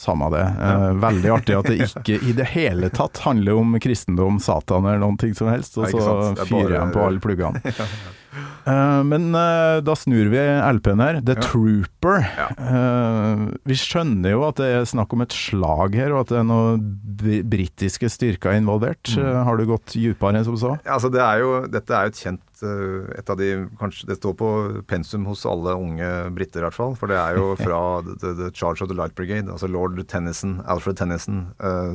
[0.01, 0.47] Samme det.
[0.63, 5.03] Eh, veldig artig at det ikke i det hele tatt handler om kristendom, Satan eller
[5.03, 6.01] noen ting som helst, og så
[6.31, 7.61] er fyrer de på alle pluggene.
[8.33, 11.21] Eh, men uh, da snur vi LP-en her.
[11.25, 11.45] The Ja.
[11.47, 12.21] Trooper.
[12.37, 12.49] Ja.
[12.59, 16.39] Uh, vi skjønner jo at det er snakk om et slag her, og at det
[16.43, 16.85] er noen
[17.21, 19.13] br- britiske styrker involvert.
[19.17, 19.41] Mm.
[19.49, 20.77] Har du gått dypere enn som så?
[20.85, 23.47] Ja, altså det er jo, dette er jo et kjent et av de,
[23.81, 24.49] kanskje Det står på
[24.85, 26.93] pensum hos alle unge briter, i hvert fall.
[27.01, 30.59] For det er jo fra the, the Charge of the Light Brigade, altså lord Tennyson,
[30.69, 31.47] Alfred Tennyson,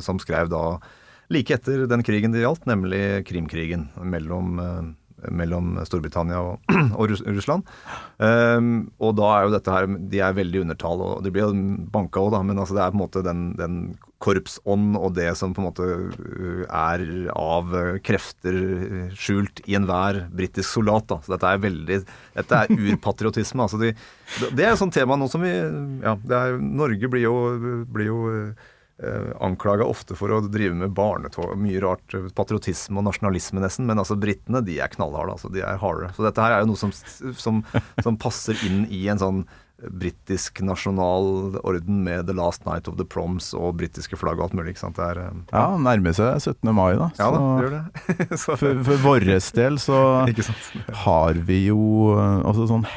[0.01, 0.79] som skrev da
[1.29, 4.57] like etter den krigen det gjaldt, nemlig Krimkrigen mellom,
[5.31, 7.67] mellom Storbritannia og, og Russland.
[8.17, 11.55] Um, og da er jo dette her De er veldig undertall, og de blir jo
[11.91, 13.79] banka òg, da, men altså det er på en måte den, den
[14.23, 17.05] korpsånd og det som på en måte uh, er
[17.35, 17.73] av
[18.05, 18.59] krefter
[19.15, 21.09] skjult i enhver britisk soldat.
[21.11, 21.99] da, så Dette er veldig
[22.35, 23.63] Dette er urpatriotisme.
[23.65, 23.95] altså de,
[24.51, 27.35] Det er et sånt tema nå som vi ja, er, Norge blir jo,
[27.91, 28.71] blir jo eh,
[29.43, 33.99] anklaga ofte for å drive med barnetog, mye rart, eh, patriotisme og nasjonalisme nesten, men
[33.99, 36.13] altså britene de er knallharde, altså, de er harde.
[36.15, 36.93] Så dette her er jo noe som,
[37.35, 37.61] som,
[38.05, 39.45] som passer inn i en sånn
[39.91, 44.55] britisk nasjonal orden med The Last Night of the Proms og britiske flagg og alt
[44.55, 44.71] mulig.
[44.73, 45.01] ikke sant?
[45.03, 45.33] Er, ja.
[45.51, 46.71] Ja, nærmer seg 17.
[46.71, 47.11] mai, da.
[47.19, 47.83] ja da, gjør det.
[48.45, 50.01] så, for, for vår del så
[51.05, 52.87] har vi jo eh, altså sånn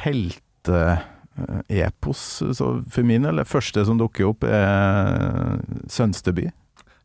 [1.69, 2.23] helteepos.
[2.57, 5.59] Så for min del, det første som dukker opp, er
[5.91, 6.49] Sønsteby.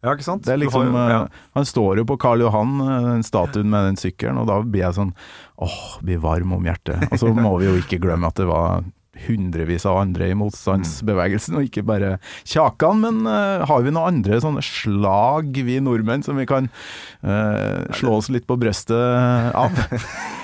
[0.04, 0.42] Ja, ikke sant?
[0.44, 1.20] Det er har liksom, jo- ja.
[1.24, 4.58] eh, Han står jo på Karl Johan, eh, den statuen med den sykkelen, og da
[4.62, 5.14] blir jeg sånn
[5.64, 7.06] åh, blir varm om hjertet.
[7.12, 8.84] Og så må vi jo ikke glemme at det var
[9.26, 13.00] hundrevis av andre i motstandsbevegelsen, og ikke bare Kjakan.
[13.04, 16.68] Men uh, har vi noen andre sånne slag, vi nordmenn, som vi kan
[17.24, 19.74] uh, slå oss litt på brøstet av?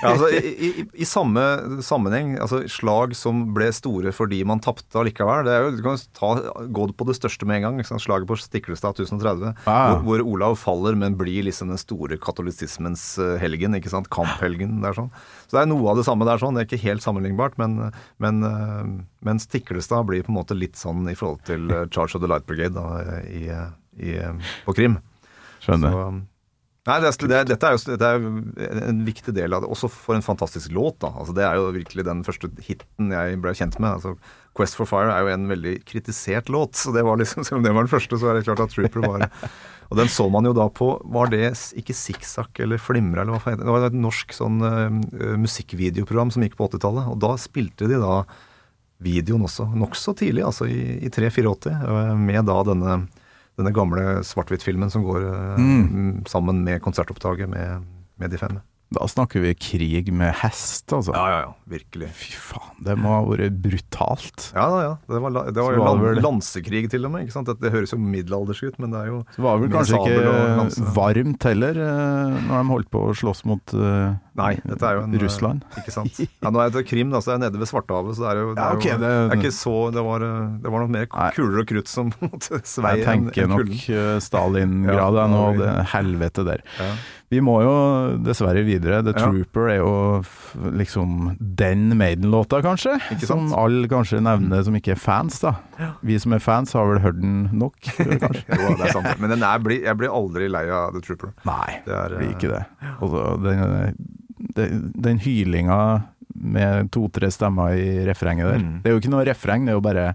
[0.00, 1.42] Ja, altså, i, i, I samme
[1.84, 5.44] sammenheng, altså slag som ble store fordi man tapte allikevel.
[5.44, 6.30] det er jo, Du kan ta,
[6.72, 7.82] gå på det største med en gang.
[7.82, 8.00] Liksom.
[8.00, 9.98] Slaget på Stiklestad 1030, Ah.
[10.00, 13.76] hvor, hvor Olav faller, men blir liksom den store katolisismens eh, helgen.
[13.76, 14.08] ikke sant?
[14.08, 14.80] Kamphelgen.
[14.80, 15.12] det er sånn.
[15.51, 16.38] Så det er noe av det samme der.
[16.38, 17.90] sånn, Det er ikke helt sammenlignbart, men,
[18.22, 18.90] men, eh,
[19.26, 22.30] men Stiklestad blir på en måte litt sånn i forhold til eh, Charge of the
[22.30, 23.48] Light Brigade da, i,
[23.98, 24.14] i,
[24.62, 25.01] på Krim.
[25.61, 25.90] Skjønner.
[25.90, 26.20] Så, um,
[26.91, 29.70] Nei, det er, det, dette er jo dette er en viktig del av det.
[29.70, 30.99] Også for en fantastisk låt.
[31.05, 31.12] da.
[31.14, 34.01] Altså, det er jo virkelig den første hiten jeg ble kjent med.
[34.01, 34.16] altså
[34.59, 36.74] Quest for Fire er jo en veldig kritisert låt.
[36.80, 38.74] så det var liksom, Selv om det var den første, så er det klart at
[38.74, 39.28] Trooper var
[39.91, 41.47] Og den så man jo da på Var det
[41.78, 43.62] ikke Sikksakk eller Flimra eller hva faen?
[43.62, 44.91] Det var et norsk sånn uh,
[45.38, 47.11] musikkvideoprogram som gikk på 80-tallet.
[47.11, 48.22] Og da spilte de da
[49.01, 52.97] videoen også, nokså tidlig, altså i, i 3-84, eh, med da denne,
[53.59, 55.26] denne gamle svart-hvitt-filmen som går
[55.59, 56.26] mm.
[56.30, 57.86] sammen med konsertopptaket med,
[58.20, 58.61] med de fem.
[58.91, 61.12] Da snakker vi krig med hest, altså.
[61.14, 62.09] Ja, ja, ja, virkelig.
[62.18, 64.49] Fy faen, det må ha vært brutalt.
[64.57, 64.95] Ja ja, ja.
[65.07, 67.22] Det var, det var jo var land, lansekrig til og med.
[67.28, 67.47] ikke sant?
[67.47, 70.01] Det, det høres jo middelaldersk ut, men det er jo Så var det vel kanskje
[70.01, 74.99] ikke varmt heller, eh, når de holdt på å slåss mot uh, Nei, dette er
[74.99, 75.62] jo en Russland.
[75.70, 76.18] eh, Ikke sant.
[76.41, 78.43] Ja, Nå er det Krim, da, så det er nede ved Svartehavet, så det er
[78.43, 80.26] jo, det er, ja, jo, det- det er ikke så Det var,
[80.64, 81.30] det var nok mer Nei.
[81.38, 84.26] kuler og krutt som måtte svei Jeg tenker tenker en nok kulden.
[84.26, 86.66] Stalingrad Ja, nå det helvete der.
[86.80, 86.91] Ja.
[87.30, 87.72] Vi må jo
[88.26, 89.02] dessverre videre.
[89.06, 89.28] The Ja.
[89.30, 89.92] Trooper er jo
[90.74, 92.96] liksom den Maiden-låta, kanskje?
[93.14, 95.52] Ikke Som alle kanskje nevner som ikke er fans, da.
[96.02, 98.42] Vi som er fans, har vel hørt den nok, kanskje?
[98.50, 99.12] Jo, det er sant.
[99.22, 101.30] Men den er, jeg blir aldri lei av The Trooper.
[101.46, 102.64] Nei, Det er, blir ikke det.
[102.98, 103.94] Altså, den,
[104.58, 105.78] den, den hylinga
[106.40, 108.58] med to-tre stemmer i refrenget der.
[108.64, 108.74] Mm.
[108.82, 110.08] Det er jo ikke noe refreng, det er jo bare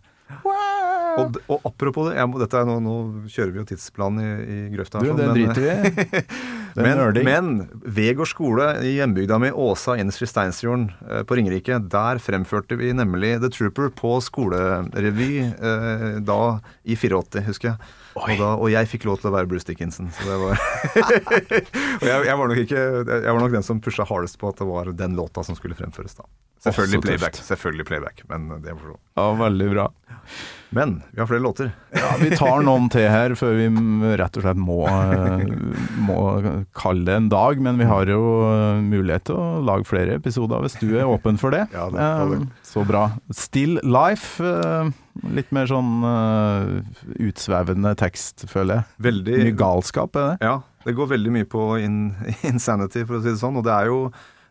[1.21, 2.95] Og, og apropos det, jeg må, dette er nå, nå
[3.31, 5.01] kjører vi jo tidsplanen i, i grøfta.
[5.03, 6.23] Du, det men- driter vi i.
[6.75, 7.51] Men, men
[7.87, 13.37] Vegård skole i hjembygda mi, Åsa Innsfri Steinsfjorden eh, på Ringerike, der fremførte vi nemlig
[13.39, 16.39] The Trooper på skolerevy eh, da
[16.83, 17.93] i 84, husker jeg.
[18.15, 20.07] Og, da, og jeg fikk lov til å være Bruce Dickinson.
[20.15, 20.55] Så det var
[21.99, 24.61] og jeg, jeg, var nok ikke, jeg var nok den som pusha hardest på at
[24.61, 26.27] det var den låta som skulle fremføres da.
[26.65, 28.95] Selvfølgelig playback, selvfølgelig playback, men det var så.
[29.19, 29.89] Ja, veldig bra.
[30.75, 31.69] Men vi har flere låter.
[31.93, 33.67] Ja, vi tar noen til her før vi
[34.17, 35.45] rett og slett må, eh,
[36.09, 36.17] må
[36.75, 37.61] kalle det en dag.
[37.61, 41.37] Men vi har jo eh, mulighet til å lage flere episoder hvis du er åpen
[41.39, 41.67] for det.
[41.75, 42.41] Ja, det det.
[42.41, 43.09] Eh, Så bra.
[43.45, 44.41] Still Life.
[45.23, 46.79] Litt mer sånn uh,
[47.23, 48.87] utsvevende tekst, føler jeg.
[49.07, 50.49] Veldig Mye galskap er det.
[50.49, 51.99] Ja, det går veldig mye på in,
[52.51, 53.59] insanity, for å si det sånn.
[53.61, 53.99] Og det er jo,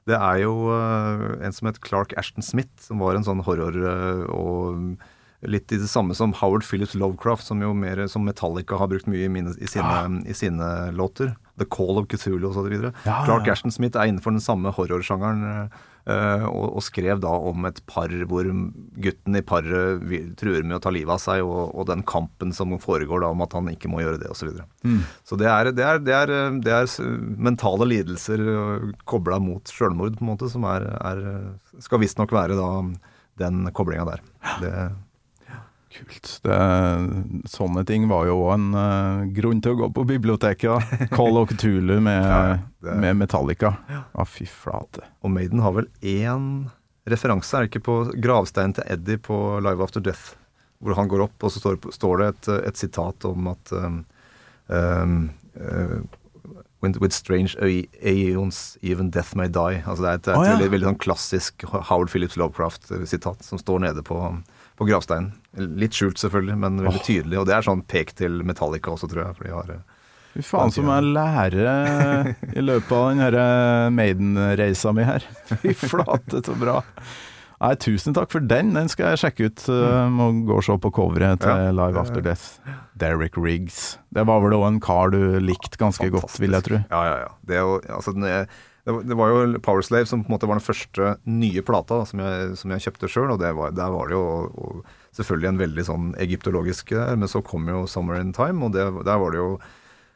[0.08, 3.76] det er jo uh, en som het Clark Ashton Smith, som var en sånn horror
[3.76, 4.96] uh, og
[5.44, 9.08] litt i det samme som Howard Phillips Lovecraft, som jo mer som Metallica har brukt
[9.10, 11.34] mye i, mine, i, sine, i sine låter.
[11.60, 12.72] The Call of Cthulhu osv.
[13.04, 13.52] Ja, Clark ja.
[13.52, 15.44] Ashton Smith er innenfor den samme horrorsjangeren.
[15.44, 18.48] eh, og, og skrev da om et par hvor
[19.04, 20.02] gutten i paret
[20.36, 23.44] truer med å ta livet av seg, og, og den kampen som foregår da om
[23.44, 24.44] at han ikke må gjøre det, osv.
[24.44, 24.68] Så, videre.
[24.84, 25.00] Mm.
[25.24, 27.16] så det er, det, er, det, er, det er
[27.48, 28.44] mentale lidelser
[29.08, 31.24] kobla mot sjølmord, på en måte, som er, er
[31.84, 32.68] skal visstnok være da
[33.40, 34.22] den koblinga der.
[34.60, 34.74] Det,
[35.94, 36.30] Kult.
[36.42, 36.56] Det,
[37.50, 40.66] sånne ting var jo òg en uh, grunn til å gå på biblioteket.
[40.74, 41.08] da.
[41.16, 42.40] Call of Cthulhu med, Ja,
[42.82, 43.76] det- med Metallica.
[43.90, 45.04] Ja, fy flate.
[45.22, 46.66] og Maiden har vel én
[47.06, 50.34] referanse, er det ikke på gravsteinen til Eddie på Live After Death?
[50.82, 54.00] Hvor han går opp, og så står, står det et, et sitat om at um,
[54.68, 56.00] um, uh,
[56.82, 59.82] with, with strange aeons, even death may die.
[59.86, 60.56] Altså Det er et, et oh, ja.
[60.56, 64.18] veldig, veldig sånn klassisk Howard Phillips Lovecraft-sitat som står nede på,
[64.78, 65.32] på gravsteinen.
[65.78, 67.06] Litt skjult, selvfølgelig, men veldig oh.
[67.06, 67.40] tydelig.
[67.40, 69.36] Og det er sånn pek til Metallica også, tror jeg.
[69.38, 70.00] For de har eh,
[70.34, 75.26] Fy faen som jeg lærer i løpet av den eh, Maiden-reisa mi her.
[75.62, 76.80] Fy flate, så bra.
[77.62, 78.74] Nei, tusen takk for den.
[78.74, 79.62] Den skal jeg sjekke ut.
[80.12, 82.58] Må gå og se på coveret til Ja, Live After Death.
[82.98, 83.96] Derek Riggs.
[84.14, 86.82] Det var vel òg en kar du likte ganske godt, vil jeg tro.
[86.90, 87.30] Ja, ja, ja.
[87.46, 88.50] Det, er jo, altså, den er,
[88.84, 92.20] det, var- jo Powerslave som på en måte var den første nye plata da, som,
[92.20, 94.82] jeg, som jeg kjøpte sjøl, og det var, der var det jo og,
[95.16, 98.84] selvfølgelig en veldig sånn egyptologisk der, men så kom jo Summer in Time, og det,
[99.06, 99.54] der var det jo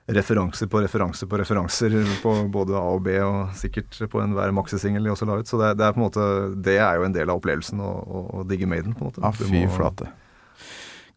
[0.09, 1.93] referanser på referanser på referanser
[2.23, 5.49] på både A og B, og sikkert på enhver maxisingel de også la ut.
[5.51, 6.29] Så det, det er på en måte
[6.65, 9.21] Det er jo en del av opplevelsen å, digge Maiden, på en måte.
[9.21, 10.09] Ja, fy flate.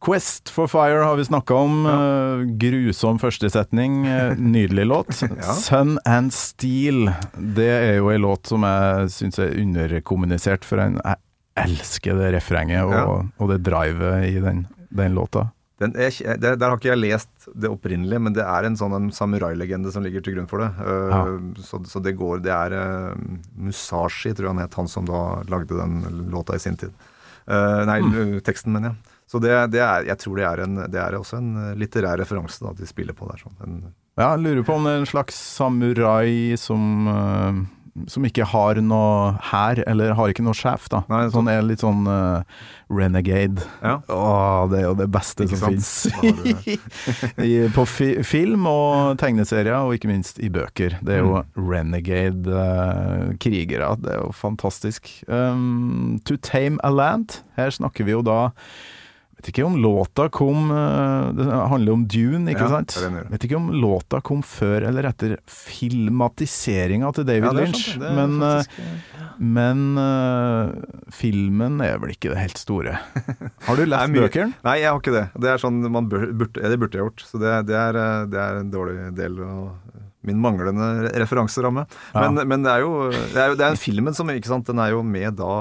[0.02, 1.86] Quest for Fire har vi snakka om.
[1.86, 2.44] Ja.
[2.58, 4.00] grusom førstesetning.
[4.08, 5.22] Uh, nydelig låt.
[5.42, 5.54] Ja.
[5.54, 11.18] Sun and Steel, det er jo ei låt som jeg syns er underkommunisert, for jeg
[11.62, 13.06] elsker det refrenget og, Ja.
[13.38, 15.50] og det drivet i den, den låta.
[15.82, 18.94] Den er, det, der har ikke jeg lest det opprinnelige, men det er en sånn
[18.94, 20.72] en samurailegende som ligger til grunn for det.
[20.78, 21.22] Uh, Ja.
[21.66, 22.76] så, så det går Det er
[23.58, 26.94] Musashi, tror jeg han het, han som da lagde den låta i sin tid.
[27.50, 28.40] Uh, nei, Mm.
[28.46, 29.11] teksten, mener jeg.
[29.32, 32.20] Så det, det er Jeg tror det er, en, det er også en uh, litterær
[32.20, 33.40] referanse da, de spiller på der.
[33.46, 33.56] Sånn.
[33.64, 33.80] En,
[34.20, 37.56] Ja, jeg lurer på om det er en slags samurai som uh,
[38.08, 41.02] som ikke har noe hær, eller har ikke noe sjef, da.
[41.12, 42.40] Nei, sånn er litt sånn uh,
[42.88, 43.60] renegade.
[43.84, 43.98] ja.
[44.08, 45.76] Åh, det er jo det beste Ikke som?
[45.76, 46.08] Fins.
[47.76, 50.96] på fi film og tegneserier, og ikke minst i bøker.
[51.04, 51.68] Det er jo Mm.
[51.68, 53.90] renegade-krigere.
[54.02, 55.12] det er jo fantastisk.
[55.28, 57.42] Um, to Tame a Land.
[57.58, 58.52] Her snakker vi jo da
[59.42, 62.94] Vet ikke om låta kom eh, Det handler om Dune, ikke Ja, sant?
[63.32, 67.88] Vet ikke om låta kom før eller etter filmatiseringa til David Ja, Lynch.
[67.98, 69.08] er men eh, faktisk,
[69.42, 70.70] men uh,
[71.10, 73.00] filmen er vel ikke det helt store.
[73.66, 74.54] Har du lest bøkene?
[74.68, 75.26] Nei, jeg har ikke det.
[75.42, 77.26] Det er sånn man burde, det burde jeg gjort.
[77.26, 77.98] Så det, det, er,
[78.30, 79.72] det er en dårlig del av
[80.28, 81.86] min manglende referanseramme.
[82.14, 82.28] Ja.
[82.30, 84.68] Men, men det er jo det er jo det er en filmen som ikke sant,
[84.70, 85.52] den er jo med da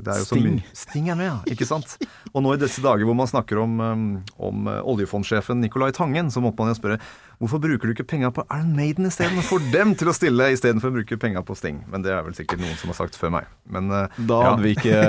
[0.00, 0.60] det er jo Sting.
[0.76, 1.38] Sting er med, ja.
[1.52, 1.98] Ikke sant.
[2.32, 4.06] Og nå i disse dager hvor man snakker om, um,
[4.40, 7.00] om uh, oljefondsjefen Nicolai Tangen, så måtte man jo spørre
[7.40, 9.42] hvorfor bruker du ikke penga på Iron Maiden isteden?
[9.44, 11.82] Får dem til å stille istedenfor å bruke penga på Sting.
[11.92, 13.50] Men det er vel sikkert noen som har sagt før meg.
[13.72, 14.52] Men uh, Da ja.
[14.54, 15.00] hadde ikke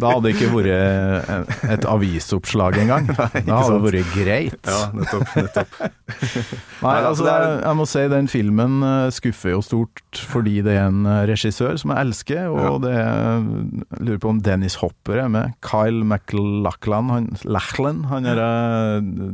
[0.00, 3.08] Da hadde det ikke vært et avisoppslag engang.
[3.14, 4.58] Da hadde det vært greit.
[4.68, 5.36] Ja, nettopp.
[5.38, 5.78] nettopp.
[6.84, 10.86] Nei, altså, altså, jeg, må si den filmen eh, skuffer jo stort fordi det er
[10.88, 12.70] en eh, regissør som jeg elsker, og Ja.
[12.84, 13.48] det er,
[13.98, 15.56] jeg lurer på om Dennis Hopper er med.
[15.64, 18.42] Kyle MacLachlan, han, Lachlan, han er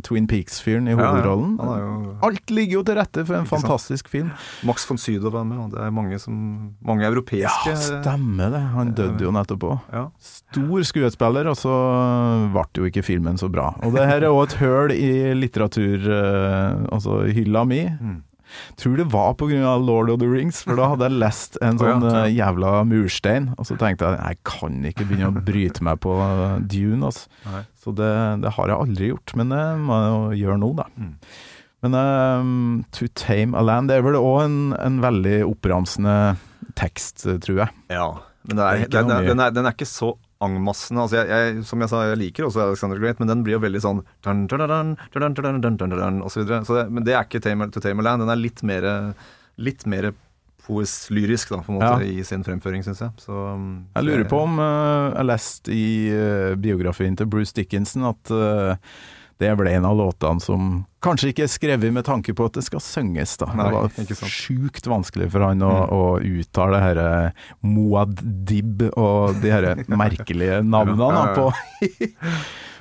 [0.06, 1.34] Twin Peaks-fyren i Ja, ja.
[1.34, 4.30] Han er jo Alt ligger jo til rette for en fantastisk film.
[4.66, 6.36] Max von Sydow var med, og det er mange, som,
[6.84, 8.62] mange europeiske Ja, stemmer det.
[8.74, 9.88] Han døde jo nettopp òg.
[9.94, 10.04] Ja.
[10.18, 11.74] Stor skuespiller, og så
[12.54, 13.72] ble jo ikke filmen så bra.
[13.84, 17.82] Og det her er òg et høl i litteratur, eh, altså hylla mi.
[17.88, 18.22] Mm.
[18.78, 19.76] Tror det var pga.
[19.78, 23.66] Lord of the Rings, for da hadde jeg lest en sånn eh, jævla murstein, og
[23.68, 26.14] så tenkte jeg jeg kan ikke begynne å bryte meg på
[26.70, 27.64] Dune, altså.
[27.84, 28.12] Så det,
[28.44, 29.98] det har jeg aldri gjort, men det må
[30.30, 30.86] jeg gjøre nå, da.
[31.84, 36.36] Men um, 'To Tame a Land' det er vel òg en, en, veldig oppramsende
[36.80, 37.74] tekst, tror jeg.
[37.92, 38.06] Ja,
[38.48, 40.14] men er, den, er, den, er, den, er, ikke så
[40.44, 41.04] angmassende.
[41.04, 43.62] Altså jeg, jeg, som jeg sa, jeg liker også Alexander Great, men den blir jo
[43.66, 46.62] veldig sånn dun, dun, dun, og så videre.
[46.64, 48.24] Så det, men det er ikke tame, 'To Tame a Land'.
[48.24, 48.86] Den er litt mer,
[49.60, 50.14] litt mer
[50.64, 52.12] poeslyrisk da, på en måte, ja.
[52.16, 53.12] i sin fremføring, syns jeg.
[53.20, 53.42] Så,
[53.98, 58.96] jeg lurer på om uh, jeg leste i uh, biografien til Bruce Dickinson at uh,
[59.44, 60.72] det ble en av låtene som
[61.04, 63.50] kanskje ikke er skrevet med tanke på at det skal synges, da.
[63.52, 65.92] Nei, det var sjukt vanskelig for han å, Mm.
[65.92, 66.02] å
[66.40, 67.08] uttale det herre
[67.62, 71.50] Moadib og de herre merkelige navnene han på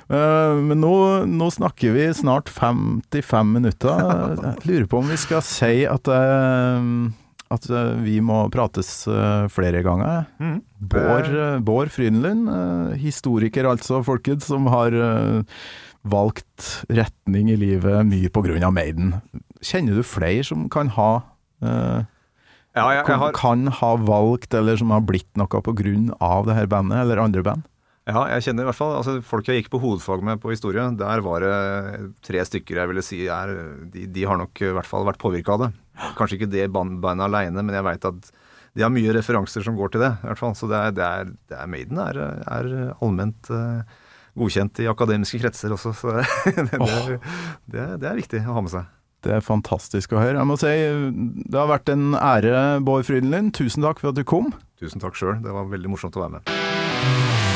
[0.04, 0.94] Eh, Men nå,
[1.24, 4.02] nå snakker vi snart 55 minutter.
[4.36, 6.88] Jeg lurer på om vi skal si at, eh,
[7.56, 8.90] at eh, vi må prates
[9.54, 10.26] flere ganger.
[10.44, 10.58] Mm.
[10.92, 11.30] Bård,
[11.64, 14.92] Bård Frydenlund, eh, historiker altså, folkens, som har
[16.04, 18.30] valgt retning i livet mye
[18.64, 19.14] av Maiden.
[19.64, 21.10] Kjenner du flere som kan ha
[21.64, 22.04] eh,
[22.74, 25.62] Ja, jeg, jeg har, kan ha valgt, eller som har blitt noe
[26.20, 27.70] av det her bandet, eller andre band?
[28.04, 30.84] ja, jeg kjenner i hvert fall altså, Folk jeg gikk på hovedfag med på historie,
[31.00, 33.54] der var det tre stykker jeg ville si er
[33.94, 35.70] De, de har nok i hvert fall vært påvirka av det.
[36.18, 38.28] Kanskje ikke det bandet aleine, men jeg veit at
[38.74, 40.10] de har mye referanser som går til det.
[40.18, 40.56] i hvert fall.
[40.58, 44.00] Så det er, det er, det er Maiden er, er allment eh,
[44.38, 46.26] godkjent i akademiske kretser også, så det,
[46.70, 47.16] det, er,
[47.70, 48.90] det, er- det er viktig å ha med seg.
[49.24, 50.36] Det er fantastisk å høre.
[50.36, 50.72] Jeg må si
[51.48, 53.54] det har vært en ære, Bård Frydenlund.
[53.56, 54.50] Tusen takk for at du kom.
[54.76, 56.54] Tusen takk sjøl, det var veldig morsomt å være med.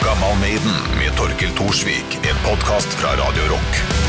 [0.00, 2.20] Gammal Maiden med Torkel Thorsvik.
[2.24, 4.07] En podkast fra Radio Rock.